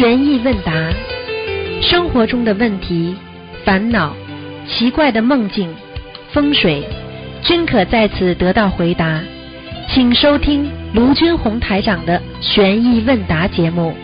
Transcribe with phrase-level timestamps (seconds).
[0.00, 0.72] 悬疑问答，
[1.82, 3.14] 生活中的问题、
[3.66, 4.16] 烦恼、
[4.66, 5.68] 奇怪的梦境、
[6.32, 6.82] 风水，
[7.42, 9.20] 均可在此得到回答。
[9.90, 13.94] 请收听卢军红台长的悬疑问答节目。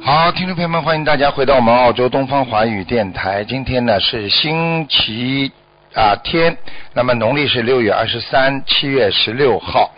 [0.00, 3.42] 好，听众朋友们，欢迎大家回到我们澳洲东方华语电台。
[3.42, 5.50] 今天呢是星期
[5.94, 6.56] 啊天，
[6.92, 9.92] 那么农历是六月二十三，七月十六号。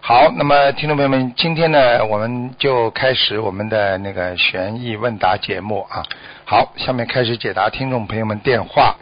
[0.00, 6.02] 好，那么听众朋友们，今天呢我们就开始我们的那个悬疑问答节目啊。
[6.44, 8.96] 好，下面开始解答听众朋友们电话。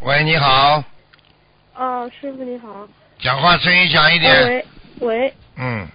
[0.00, 0.82] 喂，你好，
[1.76, 2.68] 哦，师傅你好。
[3.20, 4.46] 讲话声音响一哦点。
[4.48, 4.66] 喂
[5.00, 5.86] 喂，嗯，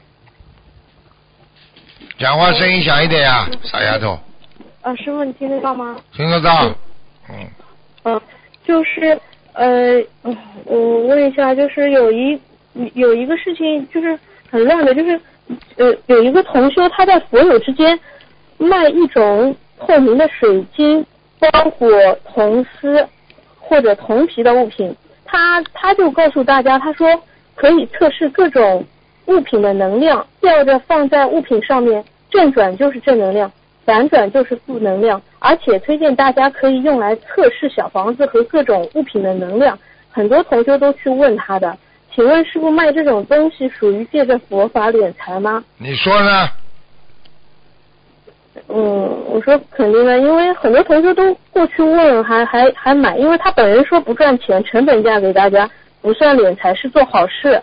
[2.18, 4.18] 讲话声音响一点呀，傻丫头，
[4.82, 5.98] 啊，师傅你听得到吗？
[6.13, 6.73] 听得到？
[7.30, 7.49] 嗯，
[8.04, 8.21] 嗯，
[8.67, 9.17] 就是
[9.53, 10.03] 呃，
[10.66, 12.38] 我问一下，就是有一
[12.93, 14.20] 有一个事情就是
[14.51, 15.20] 很乱的，就是
[15.77, 17.98] 呃有一个同修他在佛友之间
[18.57, 21.04] 卖一种透明的水晶、
[21.40, 21.90] 包裹、
[22.26, 23.07] 铜丝
[23.57, 24.93] 或者铜皮的物品，
[25.26, 27.07] 他他就告诉大家，他说
[27.55, 28.85] 可以测试各种
[29.27, 33.52] 物品的能量，吊着放在物品上面，正转就是正能量，
[33.85, 39.77] 反转就是负能量，而且推荐大家可以用来测试小房子和各种物品的能量。
[40.12, 41.77] 很多同学都去问他的，
[42.13, 45.63] 请问师傅卖这种东西属于借着佛法敛财吗？
[45.77, 46.49] 你说呢？
[48.70, 55.70] 嗯，我说肯定的，因为很多同学都过去问，还还还买，因为他本人说不赚钱，成本价给大家，
[56.02, 57.62] 不算敛财，是做好事，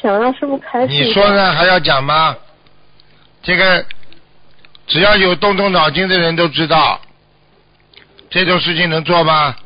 [0.00, 0.96] 想让师傅开心。
[0.96, 1.52] 你说呢？
[1.52, 2.36] 还要讲吗？
[3.42, 3.84] 这个
[4.90, 7.00] 只要有动动脑筋的人都知道，
[8.28, 9.56] 这种事情能做吗？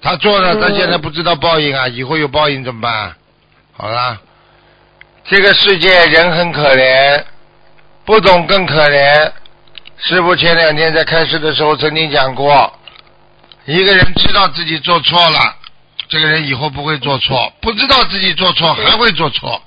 [0.00, 3.14] 他做了，嗯他现在不知道报应啊，以后有报应怎么办？
[3.76, 4.18] 好啦，
[5.24, 7.22] 这个世界人很可怜，
[8.04, 9.30] 不懂更可怜。
[9.98, 12.72] 师傅前两天在开示的时候曾经讲过，
[13.66, 15.56] 一个人知道自己做错了，
[16.08, 19.62] 这个人以后不会做错；不知道自己做错，还会做错。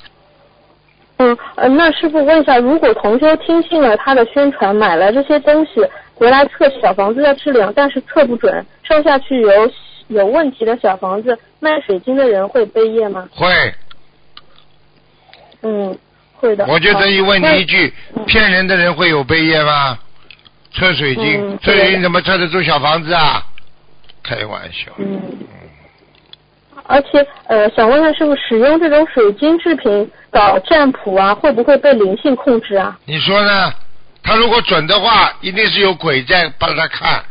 [1.17, 5.71] 嗯，呃，那师傅问一下，如果同修听信了他的宣传，买了这些东西
[6.13, 9.71] 回来测小房子的质量，但是测不准，烧下去有
[10.07, 13.27] 有问题的小房子，卖水晶的人会背业吗？
[13.31, 13.73] 会，
[15.61, 15.97] 嗯，
[16.35, 16.65] 会的。
[16.67, 19.97] 我就好等于问你一句嗯：骗人的人会有背业吗？
[20.73, 23.41] 测水晶嗯，测水晶怎么测得住小房子啊？
[24.21, 24.91] 开玩笑。
[24.97, 25.21] 嗯，
[26.88, 32.97] 而且呃，想问问师傅，使用这种水晶制品搞占卜啊，会不会被灵性控制啊？
[33.06, 33.73] 你说呢？
[34.23, 37.22] 他如果准的话，一定是有鬼在帮他看；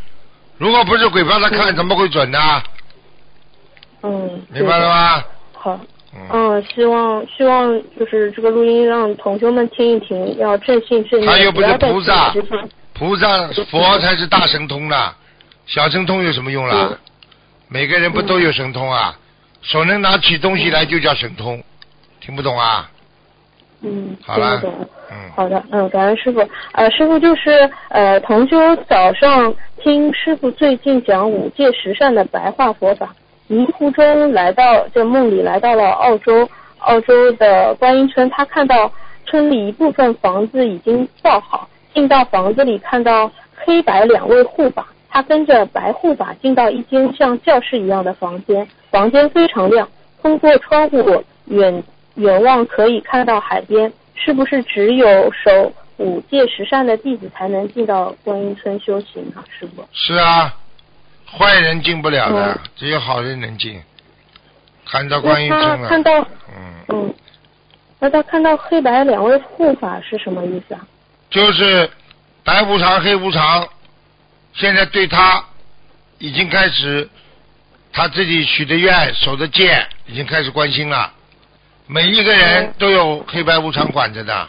[0.59, 2.39] 如果不是鬼帮他看，嗯怎么会准呢？
[4.03, 4.89] 嗯，明白了对的？
[4.89, 5.25] 吗？
[5.55, 5.81] 好。
[6.17, 12.33] 嗯，嗯，希望希望就是这个录音让同学们听一听，要正信正念，他又不是菩萨
[12.93, 15.13] 菩萨佛才是大神通呢，
[15.67, 16.99] 小神通有什么用啦嗯？
[17.67, 19.19] 每个人不都有神通啊？
[19.65, 21.61] 手能拿起东西来就叫神通，
[22.21, 22.91] 听不懂啊？
[23.81, 24.73] 嗯，好懂。
[25.11, 26.47] 嗯，好的，嗯，感恩师傅。
[26.73, 33.15] 呃，师傅就是呃，同修早上听师傅最近讲五戒十善的白话佛法，
[33.47, 36.49] 迷糊中来到这梦里来到了澳洲，
[36.79, 38.91] 澳洲的观音村，他看到
[39.27, 49.89] 村里一部分房子已经造好，进到房子里看到黑白两位护法，他跟着白护法进到一间像教室一样的房间，房间非常亮，
[50.21, 51.85] 通过窗户远
[52.17, 59.45] 远望可以看到海边，是不是只有守五戒十善的弟子才能进到观音村修行啊？
[59.57, 59.87] 师傅？
[59.93, 60.53] 是啊，
[61.31, 63.81] 坏人进不了的嗯，只有好人能进。
[64.85, 67.15] 看到观音村了，看到，嗯，嗯，
[68.01, 70.85] 那他看到黑白两位护法是什么意思啊？
[71.31, 71.89] 就是
[72.43, 73.65] 白无常、黑无常，
[74.55, 75.45] 现在对他
[76.19, 77.09] 已经开始，
[77.93, 81.13] 他自己许的愿、守的戒，已经开始关心了。
[81.87, 84.49] 每一个人嗯都有黑白无常管着的，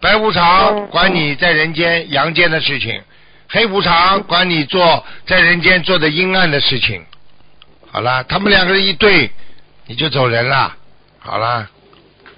[0.00, 3.00] 白无常嗯管你在人间阳间的事情，
[3.48, 7.02] 黑无常管你做在人间做的阴暗的事情。
[7.90, 9.30] 好了，他们两个人一对，
[9.86, 10.76] 你就走人了。
[11.18, 11.68] 好了，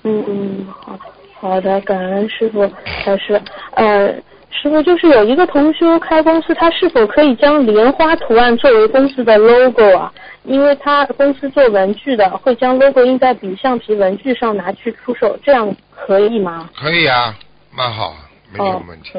[0.04, 0.98] 嗯嗯，好
[1.40, 2.62] 好的，感恩师傅
[3.06, 3.40] 老师。
[3.72, 4.14] 呃，
[4.50, 10.12] 师傅就是有一个同修开公司，他是否可以将莲花图案作为公司的 logo 啊？
[10.44, 16.68] 因为他公司做文具的，会将 logo 印在笔橡皮文具上拿去出售，这样可以吗？
[16.74, 17.34] 可以啊，
[17.74, 18.14] 蛮好，
[18.52, 19.10] 没什么哦问题。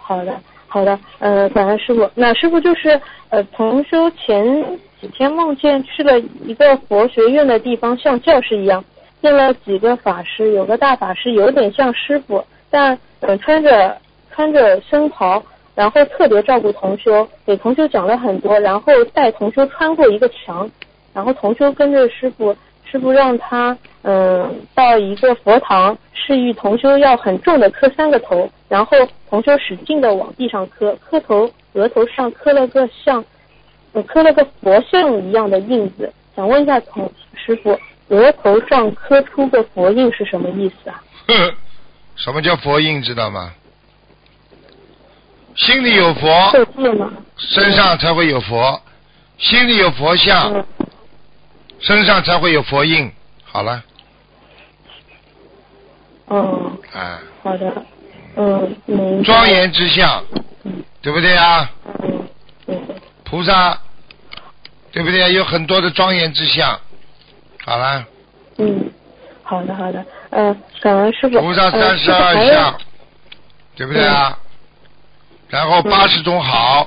[0.00, 0.34] 好的，
[0.66, 2.10] 好的，呃，感恩师傅。
[2.14, 4.64] 那师傅就是呃，同修前
[5.00, 8.82] 几天梦见去了一个佛学院的地方，像教室一样，
[9.20, 13.96] 见了几个法师，有个大法师有点像师傅，但呃穿着
[14.30, 15.42] 穿着僧袍，
[15.74, 20.70] 然后特别照顾同修，给同修讲了很多，然后带同修穿过一个墙，
[21.12, 28.96] 然后同修跟着师傅，师傅让他嗯到一个佛堂，示意同修要很重的磕三个头，然后
[29.28, 33.24] 同修使劲的往地上磕，磕头额头上磕了个像。
[34.06, 37.76] 磕了个佛像一样的印子，想问一下同师傅，
[38.10, 41.02] 额头上磕出个佛印是什么意思啊？
[42.18, 43.02] 什么叫佛印？
[43.02, 43.52] 知道吗？
[45.56, 46.52] 心里有佛，
[47.36, 48.80] 身上才会有佛；
[49.38, 50.64] 心里有佛像，
[51.80, 53.10] 身上才会有佛印。
[53.44, 53.82] 好了。
[56.26, 56.72] 哦。
[56.92, 57.20] 啊。
[57.42, 57.86] 好的。
[58.36, 58.76] 嗯。
[58.86, 59.22] 嗯。
[59.24, 60.24] 庄严之相，
[61.02, 61.70] 对不对啊？
[62.02, 62.28] 嗯。
[62.66, 62.80] 嗯。
[63.24, 63.80] 菩萨，
[64.92, 65.32] 对不对？
[65.32, 66.78] 有很多的庄严之相。
[67.64, 68.06] 好了。
[68.58, 68.90] 嗯，
[69.48, 71.40] 好的好的，呃，感恩师傅。
[71.40, 72.78] 菩萨三十二相，
[73.74, 74.38] 对不对啊？
[75.48, 76.86] 然后八十种好，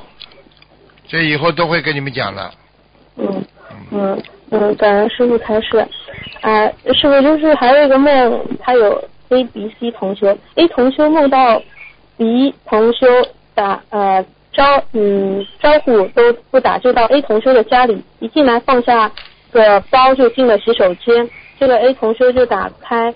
[1.07, 2.51] 这以后都会跟你们讲的。
[3.17, 3.43] 嗯
[3.89, 5.79] 嗯嗯，感恩师傅开始。
[6.41, 11.59] 啊，师傅就是还有一个梦，他有 A、B、C 同修，A 同修梦到
[12.17, 13.07] B 同修
[13.55, 14.23] 打呃。
[14.53, 19.09] 招嗯招呼都不打，就到 A 同修的家里，一进来放下
[19.49, 21.29] 个包就进了洗手间。
[21.61, 23.13] 这个 A 同修就打开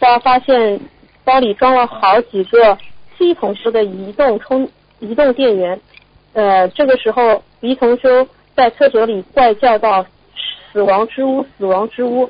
[0.00, 0.80] 包，发现
[1.22, 2.76] 包里装了好几个
[3.16, 4.68] C 同修的移动充
[4.98, 5.80] 移动电源。
[6.32, 8.26] 呃，这个时候 B 同修
[8.56, 10.04] 在厕所里怪叫道
[10.72, 12.28] ：“死亡之屋，死亡之屋。”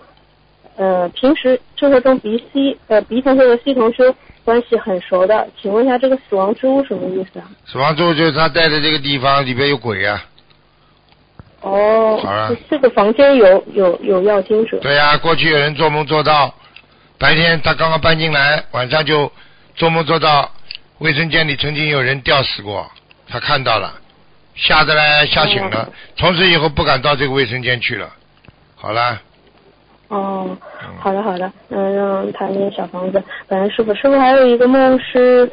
[0.77, 4.15] 呃，平时生活中 B C 呃 B 同修和 C 同修。
[4.45, 7.49] 关系很熟的，请问一下，这个死亡之屋什么意思啊？
[7.65, 10.23] 死亡之屋就是他待的这个地方里边有鬼啊。
[11.65, 12.21] 哦。
[12.23, 12.57] 好了。
[12.71, 14.79] 这个房间有有有要经者。
[14.79, 16.55] 对呀，过去有人做梦做到，
[17.19, 19.31] 白天他刚刚搬进来，晚上就
[19.75, 20.51] 做梦做到
[20.99, 22.87] 卫生间里曾经有人吊死过，
[23.29, 23.93] 他看到了，
[24.55, 28.09] 吓得来吓醒了，从此以后不敢到这个卫生间去了。
[28.77, 29.21] 好了。
[30.09, 30.57] 哦，
[31.01, 33.21] 好的好的，嗯，让他那个小房子。
[33.49, 35.51] 感恩师傅，师傅还有一个梦是，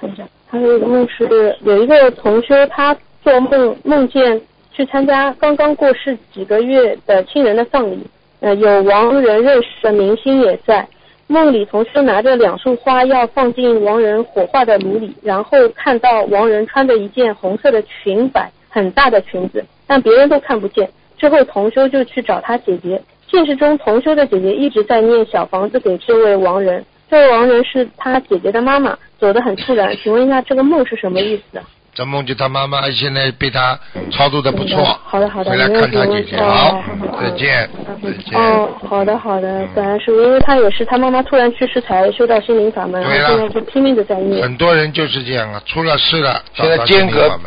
[0.00, 4.38] 看一下，还有一个梦是有一个同学他做梦梦见
[4.72, 8.06] 去参加刚刚过世几个月的亲人的葬礼，
[8.40, 10.86] 呃，有亡人认识的明星也在。
[11.28, 20.90] 梦里同学拿着两束花要放进亡人火化的炉里，然后看到亡人穿着一件红色的裙摆，很大的裙子，但别人都看不见。
[21.16, 23.00] 之后同修就去找他姐姐。
[23.28, 26.84] 现实中，同修的姐姐一直在念小房子给这位亡人。
[27.08, 29.96] 这位亡人是他姐姐的妈妈，走得很突然。
[30.02, 31.58] 请问一下，这个梦是什么意思？
[31.94, 33.78] 这梦就他妈妈现在被他
[34.10, 34.82] 操作的不错。
[35.04, 36.36] 好的好的，回来看他姐姐。
[36.36, 36.82] 好，
[37.20, 37.68] 再见
[38.02, 38.38] 再见。
[38.38, 44.42] 哦，好的好的，本来是因为他也是他妈妈突然去世才修到心灵法门，然后现在就拼命的在念。
[44.42, 47.38] 很多人就是这样啊，出了事了，现在间隔，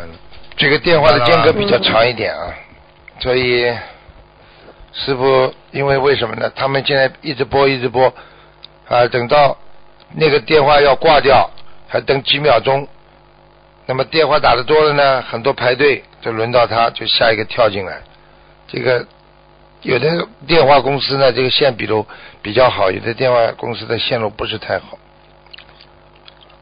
[0.56, 2.54] 这个电话的间隔比较长一点啊，
[3.20, 3.72] 所以。
[4.98, 6.50] 师傅，因为为什么呢？
[6.56, 8.10] 他们现在一直播，一直播，
[8.88, 9.54] 啊，等到
[10.14, 11.50] 那个电话要挂掉，
[11.86, 12.88] 还等几秒钟。
[13.86, 18.02] 那么电话打的多了呢，很多排队，就轮到他，就下一个跳进来。
[18.68, 19.06] 这个
[19.82, 22.04] 有的电话公司呢，这个线比如
[22.42, 24.98] 比较好；有的电话公司的线路不是太好。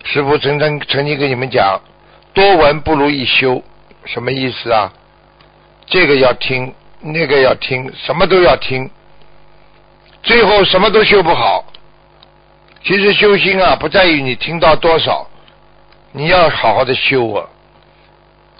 [0.05, 1.81] 师傅曾曾曾经跟你们讲，
[2.33, 3.63] 多闻不如一修，
[4.05, 4.93] 什么意思啊？
[5.87, 6.75] 这个要听。
[7.07, 8.91] 那个要听，什么都要听，
[10.23, 11.63] 最后什么都修不好。
[12.83, 15.29] 其实修心啊，不在于你听到多少，
[16.17, 17.45] 你要好好的修啊。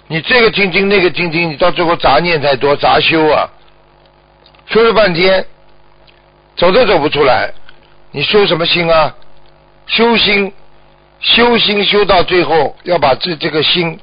[0.07, 3.49] 你这个听听，那个听听，你到最后杂念太多，杂修啊，
[4.67, 5.45] 修了半天，
[6.57, 7.51] 走都走不出来。
[8.11, 9.15] 你修什么心啊？
[9.87, 10.51] 修心，
[11.21, 13.97] 修心修到最后，要把这这个心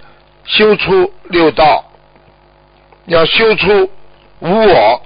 [0.47, 1.85] 修出六道，
[3.06, 3.90] 要修出。
[4.40, 5.00] 无我，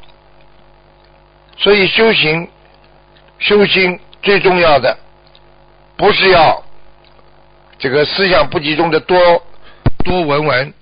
[1.59, 2.49] 所以修行、
[3.39, 4.97] 修心最重要的，
[5.95, 6.65] 不是要
[7.79, 9.19] 这个思想不集中的多
[10.03, 10.73] 多闻闻，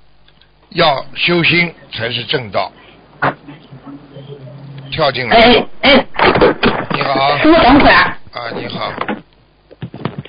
[0.70, 2.70] 要修心才是正道。
[4.92, 5.36] 跳进来。
[5.36, 6.06] 哎哎。
[6.92, 7.36] 你好。
[7.38, 8.16] 师傅等会儿。
[8.32, 8.92] 啊，你好。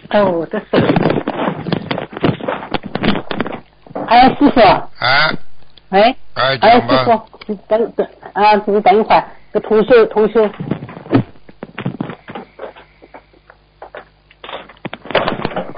[0.10, 0.65] 哦，这是。
[4.07, 4.60] 哎，师傅。
[5.00, 5.31] 哎。
[5.89, 6.15] 喂。
[6.34, 7.55] 哎，哎，师傅。
[7.67, 10.50] 等等啊，只是等一会儿，个同学同修。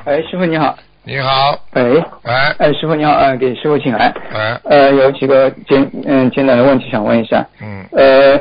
[0.07, 0.73] 哎，师傅你好。
[1.03, 4.05] 你好，喂，哎哎，师傅你好，呃，给师傅请来。
[4.33, 7.45] 哎，呃，有几个简嗯简短的问题想问一下。
[7.61, 8.39] 嗯呃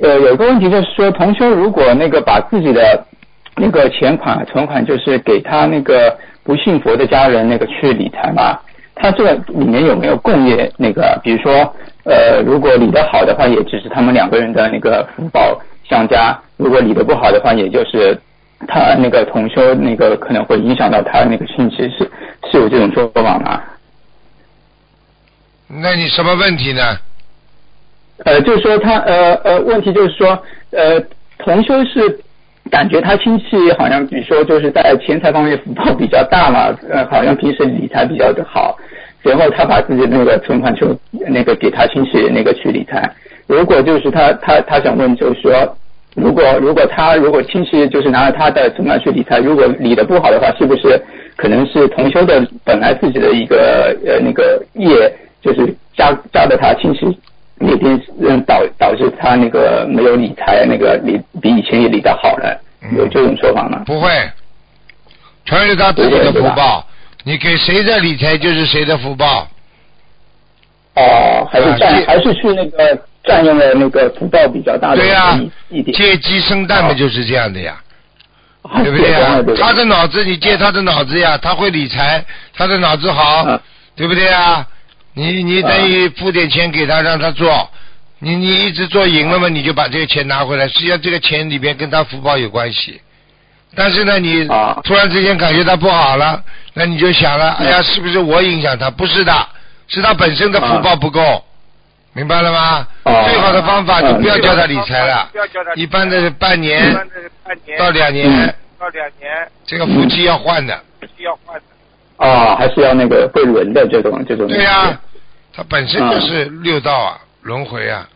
[0.00, 3.04] 呃，有一个问题就是说，同修如果那个把自己的
[3.56, 8.56] 那个钱款存款，就是给他那个不信佛的家人那个去理财嘛，
[8.94, 11.18] 他这个里面有没有共业那个？
[11.24, 11.52] 比如说，
[12.04, 18.16] 呃，如果理得好的话，也只是他们两个人的那个福报相加；如果理得不好的话，也就是
[18.66, 22.10] 他那个同修那个可能会影响到他那个亲戚，是
[22.50, 23.62] 是有这种说法吗？
[25.68, 26.82] 那你什么问题呢？
[28.24, 31.00] 呃，就是说他呃呃，问题就是说呃，
[31.38, 32.18] 同修是
[32.70, 38.76] 感觉他亲戚好像，比如说就是在钱财方面福报比较大嘛，呃，好像平时理财比较的好，
[39.22, 43.08] 然后他把自己那个存款就那个给他亲戚那个去理财。
[43.46, 45.76] 如果就是他他他想问就是说，
[46.14, 51.00] 如果如果他如果亲戚就是拿着他的存款去理财，如果理的不好的话，是不是
[51.36, 57.16] 可能是同修的本来自己的一个呃那个业，就是加加的他亲戚
[57.56, 62.60] 那边嗯导导致他那个没有理财那个理比以前也理的好了，
[62.96, 63.82] 有这种说法吗？
[63.86, 64.08] 不会，
[65.44, 66.84] 全是他自己的福报。
[67.24, 69.46] 你给谁的理财就是谁的福报。
[70.96, 77.76] 哦，还是占、啊还是去那个占用了那个福报比较大的对呀、一一点，借鸡生蛋嘛，就是这样的呀，
[78.62, 79.38] 啊对不对呀？
[79.60, 82.24] 他的脑子，你借他的脑子呀，他会理财，
[82.56, 83.60] 他的脑子好啊，
[83.94, 84.66] 对不对呀？
[85.12, 87.68] 你你等于付点钱给他，让他做，
[88.20, 90.66] 你你一直做赢了嘛，你就把这个钱拿回来。
[90.68, 93.00] 实际上这个钱里边跟他福报有关系，
[93.74, 94.80] 但是呢，你啊。
[94.84, 96.42] 突然之间感觉他不好了，
[96.72, 98.90] 那你就想了，哎呀，是不是我影响他？
[98.90, 99.48] 不是的，
[99.88, 101.44] 是他本身的福报不够，
[102.14, 102.86] 明白了吗？
[103.04, 110.74] 啊最好的方法就嗯不要叫他理财了不要叫他，一般的半年一般的半年到两年嗯，到两年这个夫妻要换的。
[111.00, 111.62] 夫妻要换的。
[112.16, 114.48] 哦，还是要那个会轮的这种这种。
[114.48, 114.98] 对呀、
[115.54, 118.08] 它本身就是六道啊，轮回啊。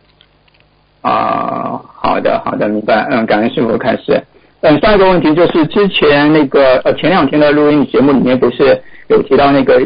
[1.01, 3.07] 啊，好的好的，明白。
[3.09, 4.21] 嗯，感恩师傅开始。
[4.61, 9.81] 嗯，下一个问题就是之前那个呃前两天的录音节目里面不是有提到那个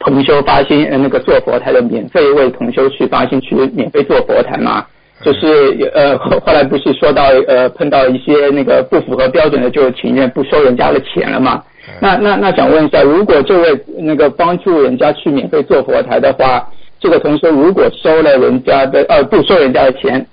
[0.00, 4.84] 同修发心呃那个做佛台的免费为同修去发心去免费做佛台嘛？
[5.22, 11.62] 就是呃后后来不是说到呃碰到一些那个不符合标准的就情愿不收人家的钱了嘛？
[12.00, 20.26] 那那那想问一下，如果这位那个帮助人家去免费做佛台的话，这个同修如果收了人家的呃不收人家的钱，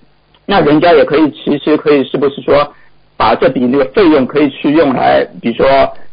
[0.46, 2.74] 那人家也可以其实可以是不是说
[3.16, 5.68] 把这笔那个费用可以去用来，比如说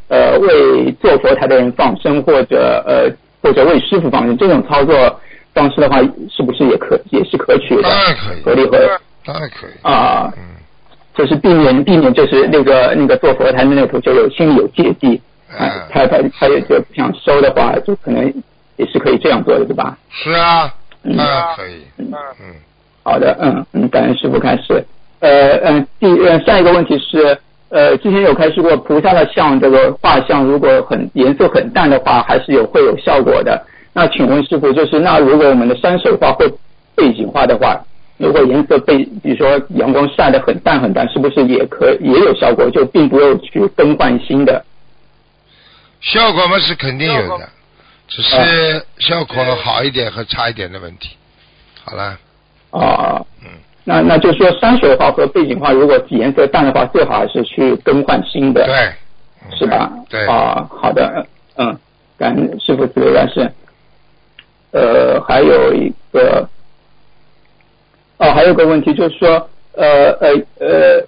[0.09, 3.11] 呃为做佛台的人放生或者呃
[3.43, 5.21] 或者为师傅放生这种操作
[5.55, 7.83] 方式的话，是不是也可也是可取的？
[7.83, 8.79] 当然可以合理合
[9.25, 9.71] 当然可以。
[9.83, 10.33] 啊。
[10.37, 10.43] 嗯，
[11.15, 18.33] 就是避免避免就是那个那个做佛台的那个头就有心里有芥蒂，嗯啊，他他他也就不想收的话，就可能
[18.77, 19.97] 也是可以这样做的，对吧？
[20.11, 21.83] 是啊，嗯当然可以。
[21.97, 22.55] 嗯嗯，
[23.03, 24.85] 好的，嗯嗯，感恩师傅开始。
[25.21, 27.37] 呃嗯，第呃下一个问题是，
[27.71, 33.63] 呃之前有开示过菩萨的像这个画像，如果很颜色很淡的话，还是有会有效果的。
[33.93, 36.49] 那请问师傅，就是那如果我们的山水画或
[36.95, 37.81] 背景画的话，
[38.17, 42.71] 如果颜色被比如说阳光晒得很淡很淡，是不是也可也有效果？
[42.71, 44.65] 就并不用去更换新的。
[46.01, 47.49] 效果嘛是肯定有的，
[48.07, 51.17] 只是效果好一点和差一点的问题。
[51.85, 52.19] 好了，
[52.71, 53.51] 啊，嗯，
[53.89, 58.67] 那那就说山水画和背景画，如果颜色淡的话，最好还是去更换新的。
[58.67, 58.75] 对，
[59.51, 59.91] 嗯是吧？
[60.11, 61.27] 对，啊，好的，
[61.57, 61.75] 嗯，
[62.19, 63.51] 感恩师傅慈悲开示。
[64.73, 66.47] 呃，还有一个，
[68.19, 71.03] 哦，还有个问题就是说，呃呃呃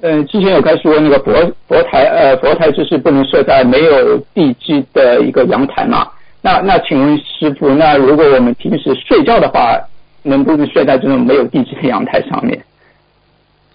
[0.00, 1.32] 呃，之前有开始说那个佛
[1.68, 6.08] 佛台呃佛台就是不能设在没有地基的一个阳台嘛？
[6.42, 9.78] 那那请问师傅，那如果我们平时睡觉的话，
[10.24, 12.60] 能不能睡在这种没有地基的阳台上面？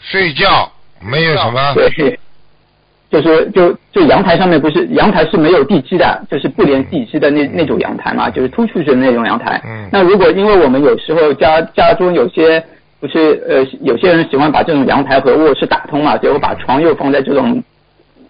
[0.01, 2.19] 睡觉没有什么，对，
[3.09, 9.59] 就是就就阳台上面不是阳台是没有地基的，就是不连地基的那那种阳台嘛，就是突出去的那种阳台。
[9.65, 12.63] 嗯那如果因为我们有时候家家中有些
[12.99, 17.61] 不是呃有些人喜欢把这种阳台和卧室打通嘛，结果把床又放在这种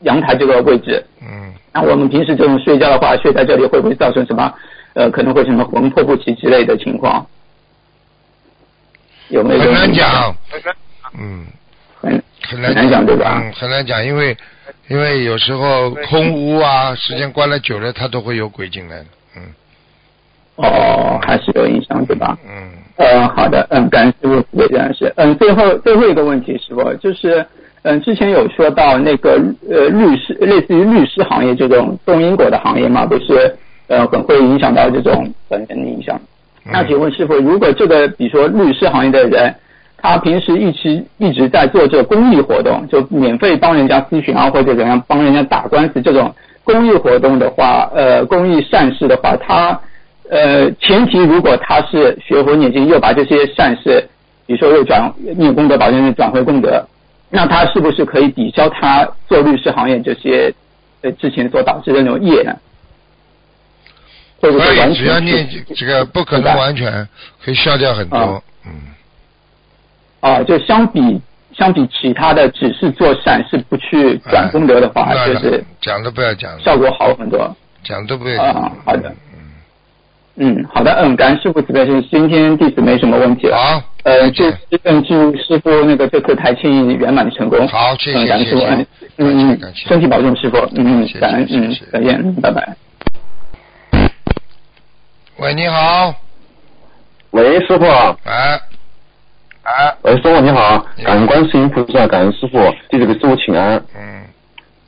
[0.02, 1.04] 阳台这个位置。
[1.22, 4.54] 嗯，那我们平时这种睡觉的话，睡在这里会不会造成什么
[4.94, 7.26] 呃可能会什么魂魄不齐之类的情况？
[9.30, 9.62] 有没有？
[9.62, 10.36] 很难讲，
[11.18, 11.46] 嗯，
[12.02, 13.42] 很很难讲对吧？
[13.44, 14.36] 嗯，很难讲，因为
[14.88, 19.06] 因为有时候空屋啊，时间关了久了，它都会有鬼进来的，
[19.38, 19.42] 嗯。
[20.56, 22.38] 哦，还是有影响对吧？
[22.46, 27.46] 嗯，呃，好的，嗯，感谢师傅，也这样是，嗯，最后最后一个问题，师傅就是
[27.84, 33.56] 嗯，之前有说到那个呃律师，类似于律师行业这种动因果的行业嘛，不是
[33.88, 36.20] 呃很会影响到这种本人的影响。
[36.72, 39.56] 那请问师傅，如果这个比如说律师行业的人，
[39.98, 46.34] 他平时一直一直在做这个公益活动，就免费帮人家咨询啊，或者怎样帮人家打官司这种
[46.64, 49.80] 公益活动的话，呃，公益善事的话，他
[50.30, 54.08] 呃前提如果他是学佛念经，又把这些善事，
[54.46, 56.86] 比如说又转念功德宝剑转回功德，
[57.30, 60.54] 那他是不是可以抵消他做律师行业这些
[61.02, 62.56] 呃之前所导致的那种业呢？
[64.40, 67.08] 会不可以，会完只要全念这个不可能完全
[67.44, 68.72] 可以消掉很多啊，嗯，
[70.22, 71.22] 啊，就相比
[71.54, 77.56] 相比其他的只是做善事不去转功德的话，那就是讲都不要讲了，效果好很多。
[77.84, 79.14] 讲都不要讲啊，好的
[80.38, 83.58] 嗯，嗯，好的，嗯，感恩师傅慈悲心，今天弟子没什么问题了。
[83.58, 87.66] 好，呃，祝再见嗯祝师傅那个这次台庆圆满成功。
[87.70, 88.64] 好谢谢嗯，感恩师傅，
[89.18, 92.76] 嗯嗯身体保重，师傅，嗯嗯，感恩，嗯再见，嗯拜拜。
[95.42, 96.14] 喂，你好，
[97.32, 97.86] 喂，师傅，
[98.26, 98.60] 哎，
[99.64, 100.86] 哎，喂，师傅你好。
[101.06, 103.82] 感恩观世音菩萨，感恩师傅，弟子给师傅请安。
[103.96, 104.26] 嗯，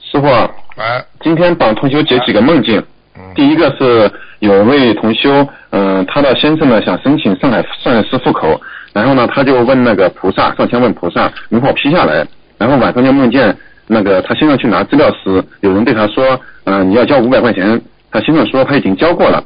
[0.01, 0.27] 师傅，
[0.75, 2.83] 哎，今天帮同修解几个梦境。
[3.15, 8.59] 嗯，第一个是有位同修，嗯、他的先生呢想申请上海上海市户口，
[8.91, 12.27] 然后呢他就问那个菩萨，上前问菩萨能否批下来，
[12.57, 17.81] 然后晚上就梦见那个他先生去拿资料时，有人对他说，嗯、你要交五百块钱，
[18.11, 19.41] 他先生说他已经交过了，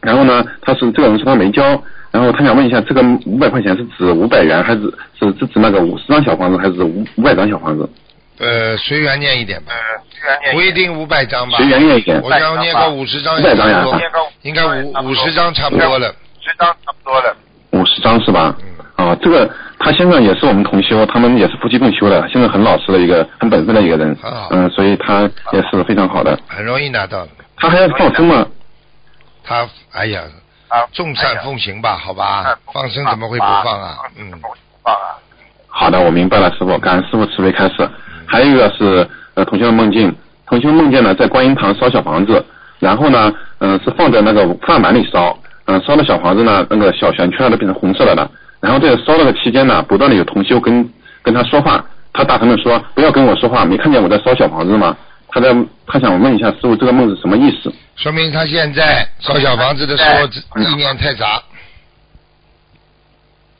[0.00, 1.62] 然后呢他是这个人说他没交，
[2.10, 4.82] 然后他想问一下，这个五百块钱是指五百元，还是
[5.18, 7.88] 是是指那个五十张小房子，还是五五百张小房子？
[8.38, 9.72] 呃，随缘念一点吧，
[10.52, 12.20] 不一定五百张吧，随缘念一点。
[12.22, 13.80] 我想念个五十张五百张呀。
[13.80, 14.00] 差不多
[14.42, 16.14] 应该五五十张差不多了，
[17.72, 18.56] 五十张是吧？
[18.60, 19.06] 嗯。
[19.06, 24.16] 啊，这个他先生也是我们同修，他们也是夫妻共修的，现在很老实的一个，很本分的一个人。
[24.50, 26.36] 嗯，所以他也是非常好的。
[26.48, 27.28] 很容易拿到的。
[27.56, 28.46] 他还要放生吗？
[29.48, 30.20] 他哎呀，
[30.92, 33.96] 众善奉行吧，好吧，放生怎么会不放啊？
[34.18, 34.30] 嗯，
[35.68, 37.88] 好的，我明白了，师傅，感恩师傅慈悲开示。
[38.26, 40.14] 还有一个是呃，同学的梦境，
[40.46, 42.44] 同学梦见呢在观音堂烧小房子，
[42.78, 45.34] 然后呢，嗯、是放在那个饭碗里烧，
[45.64, 48.30] 嗯、烧的小房子呢，那个小圆圈都变成红色的了。
[48.60, 50.86] 然后在烧那个期间呢，不断的有同修跟
[51.22, 51.82] 跟他说话，
[52.12, 54.94] 他大声的说不要跟我说话，没看见我在烧小房子吗？
[55.30, 55.54] 他在
[55.86, 57.72] 他想问一下师傅，这个梦是什么意思？
[57.96, 61.42] 说明他现在烧小房子的时候意念太杂，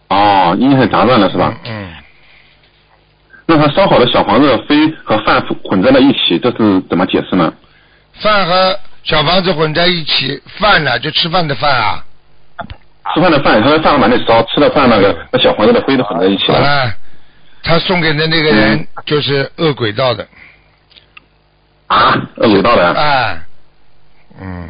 [0.08, 1.54] 哦，意念太杂乱了是吧？
[1.64, 1.90] 嗯，
[3.46, 7.52] 那他烧好的小房子非和饭混在了一起，这是怎么解释呢？
[8.20, 12.04] 饭和小房子混在一起，饭呢就吃饭的饭啊。
[13.14, 16.54] 吃饭的饭，他在饭碗里烧，吃的饭那个那小房子的灰都混在一起了。
[16.54, 16.92] 好了，
[17.62, 20.28] 他送给的那个人就是恶鬼道的，
[21.88, 22.92] 啊，恶鬼道的。
[22.92, 23.38] 哎，
[24.40, 24.68] 嗯，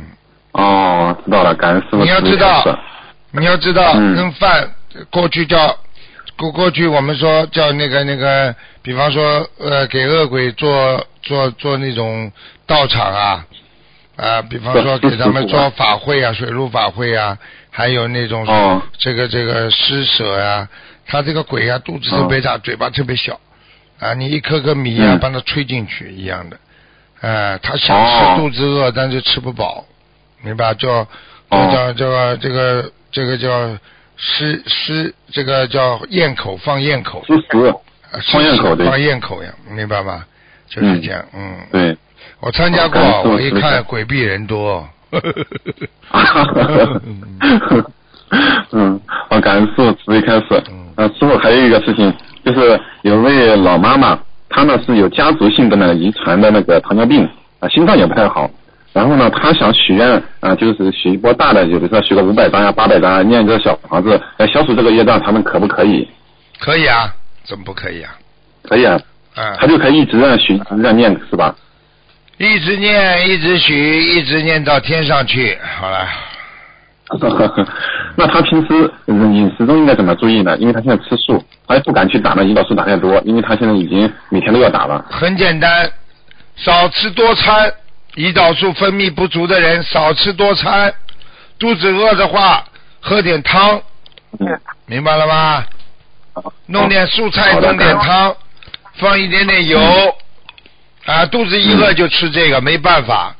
[0.52, 2.78] 哦，知道了，感恩师傅你要知道
[3.31, 4.16] 你要知道，嗯。
[4.16, 4.70] 跟饭
[5.11, 5.76] 过去叫
[6.37, 12.33] 过过去我们说叫那个那个，比方说呃给恶鬼做做做那种
[12.66, 13.44] 道场啊。
[14.16, 17.38] 啊，比方说给他们做法会啊，水陆法会啊，
[17.70, 18.83] 还有那种哦。
[18.98, 20.68] 这个这个施舍呀、
[21.07, 23.38] 他这个鬼啊，肚子特别大，嘴巴特别小，
[24.00, 25.18] 啊，你一颗颗米啊，嗯。
[25.20, 26.59] 帮他吹进去一样的，
[27.20, 29.85] 啊，他想哦吃肚子饿，但是吃不饱，
[30.42, 30.72] 明白？
[30.74, 31.07] 叫
[31.48, 33.76] 哦叫这个这个这个叫
[34.16, 40.24] 施施，这个叫咽口放咽口，吃食，啊放咽口对放咽口呀，明白吗？
[40.68, 41.96] 就是这样，嗯，对。
[42.40, 44.87] 我参加过我一看鬼避人多。
[48.70, 49.00] 嗯，
[49.31, 50.92] 我感恩师傅慈悲开始嗯。
[50.96, 54.16] 呃，师傅还有一个事情，就是有位老妈妈，
[54.48, 57.28] 她呢是有家族性的那个遗传的那个糖尿病，
[57.61, 58.50] 啊、心脏也不太好。
[58.94, 66.08] 然后呢，他想许愿啊、就是许一波大的，就比如说许个五百张呀、八百张啊，念一个小房子来消除这个业障，他们可不可以？
[66.58, 68.11] 可以啊，怎么不可以啊？
[68.62, 68.98] 可以啊，
[69.37, 71.54] 啊他，就可以一直这样许，一直这样念，是吧？
[72.38, 75.56] 一直念，一直许，一直念到天上去。
[75.78, 76.08] 好了，
[78.16, 80.57] 那他平时嗯饮食中应该怎么注意呢？
[80.59, 85.05] 因为他现在吃素，他也不敢去打那胰岛素打太多，因为他现在已经每天都要打了。
[85.11, 85.90] 很简单，
[86.57, 87.73] 少吃多餐。
[88.14, 90.92] 胰岛素分泌不足的人少吃多餐，
[91.57, 92.64] 肚子饿的话
[93.01, 93.81] 喝点汤，
[94.40, 95.64] 嗯，明白了吗？
[96.66, 98.35] 弄点素菜，弄点汤，
[98.94, 99.81] 放一点点油，
[101.05, 103.37] 啊，肚子一饿就吃这个，没办法。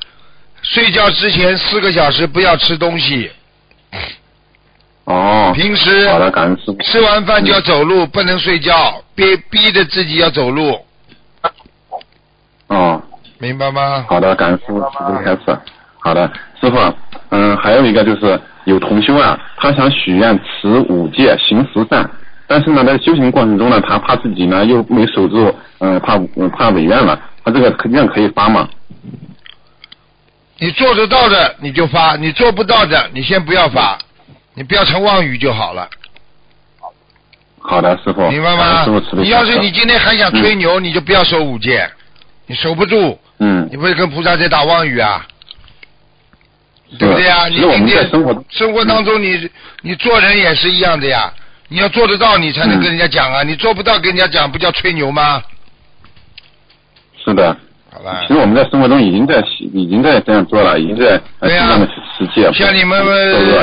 [0.61, 3.29] 睡觉之前四个小时不要吃东西，
[5.09, 6.77] 哦，平时好的，感恩师傅。
[6.83, 10.79] 吃完饭就要走路，不能睡觉，逼逼着自己要走路，
[12.67, 13.01] 哦，
[13.39, 14.05] 明白吗？
[14.07, 15.59] 好的，感恩师傅慈悲开始。
[15.97, 16.77] 好的，师傅，
[17.29, 22.07] 嗯，还有一个就是有同修啊，他想许愿持五戒行十善，
[22.45, 28.69] 但是呢，在修行过程中呢，他怕自己呢又没守住，嗯、怕嗯怕违愿了，他这个愿可以发吗？
[30.59, 33.97] 你做得到的你就发，你做不到的你先不要发，
[34.59, 35.89] 你不要成妄语就好了，
[37.59, 38.85] 好的，师傅，明白吗？
[39.13, 41.89] 你要是你今天还想吹牛，你就不要守五戒，
[42.45, 43.65] 你守不住，嗯。
[43.71, 45.25] 你，不是跟菩萨在打妄语啊？
[46.97, 47.47] 对不对呀？
[47.47, 49.49] 你今天生活生活当中你，
[49.81, 51.33] 你做人也是一样的呀。
[51.69, 52.81] 你要做得到，你才能嗯。
[52.81, 53.43] 跟人家讲啊！
[53.43, 55.41] 你做不到，跟人家讲，不叫吹牛吗？
[57.23, 57.55] 是的，
[58.27, 58.39] 其实。
[58.39, 62.53] 我们在生活中已经在已经在这样做了，已经在呃对呀适当的实践。
[62.53, 63.03] 像你们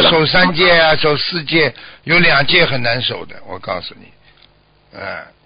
[0.02, 1.72] 守三戒啊，守四戒，
[2.04, 4.06] 有两戒很难守的，我告诉你。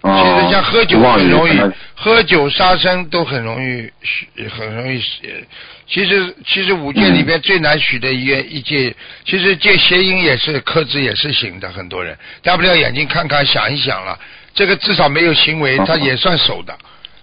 [0.01, 1.59] 其实像喝酒很容易
[1.93, 5.45] 喝酒杀生都很容易许，很容易许。
[5.85, 14.17] 其实其实五戒里边最难许的一个一戒，其实戒邪淫也是克制也是行的，很多人大不了眼睛看看想一想了，
[14.55, 16.73] 这个至少没有行为，哦他也算守的。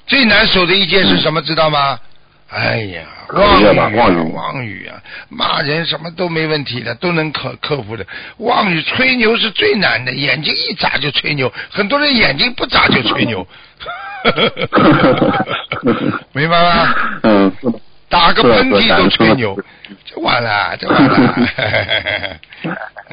[0.08, 1.40] 最难守的一件是什么？
[1.42, 1.98] 知道吗？
[2.50, 4.96] 哎呀，口妄语啊，妄语妄语啊，
[5.28, 8.04] 骂人什么都没问题的，都能克克服的。
[8.38, 13.46] 妄语吹牛是最难的，眼睛一眨就吹牛，很多人眼睛不眨就吹牛，
[16.32, 16.94] 明白吗？
[17.22, 17.52] 嗯。
[18.10, 19.68] 打个喷嚏都吹牛是的，
[20.06, 21.34] 这完了，这完了。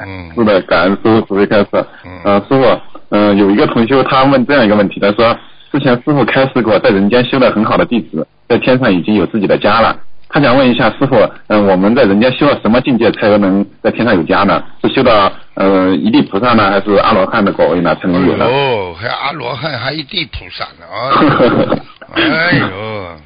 [0.00, 1.68] 嗯是的，感恩师傅慈悲开始。
[2.06, 2.80] 嗯呃，师傅，
[3.10, 5.38] 嗯、有一个同学他问这样一个问题，他说
[5.76, 9.94] 之前师傅开示过，在人间修的很好的弟子，在天上已经有自己的家了。
[10.26, 11.16] 他想问一下师傅，
[11.48, 14.64] 嗯、我们在人间修到什么境界才能在天上有家呢？
[14.82, 18.46] 是修到呃一地菩萨呢，还是阿罗汉的果位呢才能有呢？
[18.46, 21.76] 哦，还阿罗汉，还一地菩萨呢啊！
[22.16, 23.16] 哎呦，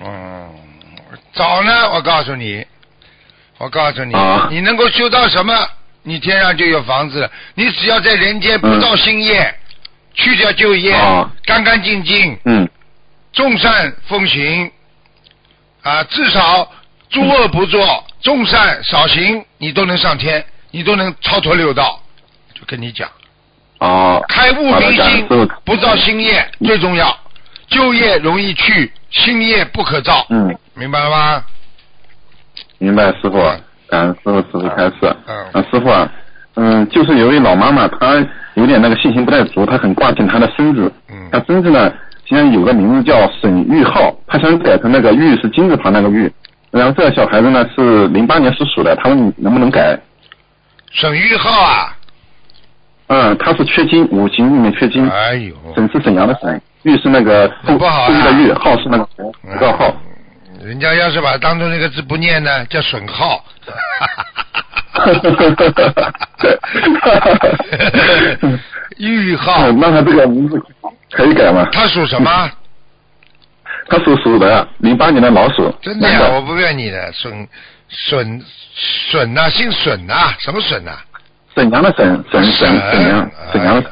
[0.00, 0.48] 嗯，
[1.32, 2.64] 早呢，我告诉你，
[3.58, 5.52] 我告诉你，啊你能够修到什么，
[6.04, 7.28] 你天上就有房子了。
[7.56, 9.52] 你只要在人间不造新业，
[10.14, 12.68] 去掉旧业，啊干干净净，嗯
[13.32, 14.70] 众善奉行，
[15.82, 16.70] 啊，至少
[17.10, 22.00] 诸恶不作，众善少行，你都能上天，你都能超脱六道。
[22.54, 23.08] 就跟你讲。
[23.80, 25.26] 哦，开悟明心
[25.64, 27.18] 不造新业最重要。
[27.66, 30.24] 旧业容易去，新业不可造。
[30.30, 31.44] 嗯，明白了吗？
[32.78, 33.38] 明白师傅，
[33.88, 35.16] 感恩师傅师傅开示。
[35.26, 36.10] 嗯啊，师傅啊，
[36.56, 40.92] 嗯，就是有一位老妈妈，她有点那个信心不太足，她很挂念她的孙子。
[41.10, 41.92] 嗯她孙子呢，
[42.24, 46.30] 现在有个名字叫沈玉浩，她想改成那个玉是金字旁那个玉。
[46.70, 49.96] 然后这个小孩子呢是零八年属鼠的，他问你能不能改？
[50.90, 51.96] 沈玉浩啊，
[53.08, 55.08] 嗯，他是缺金，五行里面缺金。
[55.08, 59.88] 哎呦，沈是沈阳的沈，玉是那个富不好啊富裕的玉，浩是那个福个浩。
[59.88, 60.13] 嗯
[60.64, 63.44] 人家要是把当中那个字不念呢，叫损耗。
[68.96, 70.58] 玉浩，那他这个名字
[71.10, 71.68] 可以改吗？
[71.70, 72.50] 他属什么？
[73.88, 75.70] 他属鼠的，零八年的老鼠。
[75.82, 77.46] 真的呀，男我不骗你的，损
[77.88, 78.42] 损
[79.10, 80.92] 损呐，姓损呐，什么损呐？
[81.54, 83.84] 沈阳的沈，沈沈沈阳，沈阳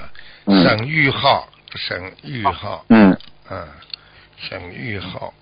[0.47, 3.17] 沈玉浩，沈玉浩，嗯，
[3.51, 3.63] 嗯，
[4.39, 5.33] 沈玉浩，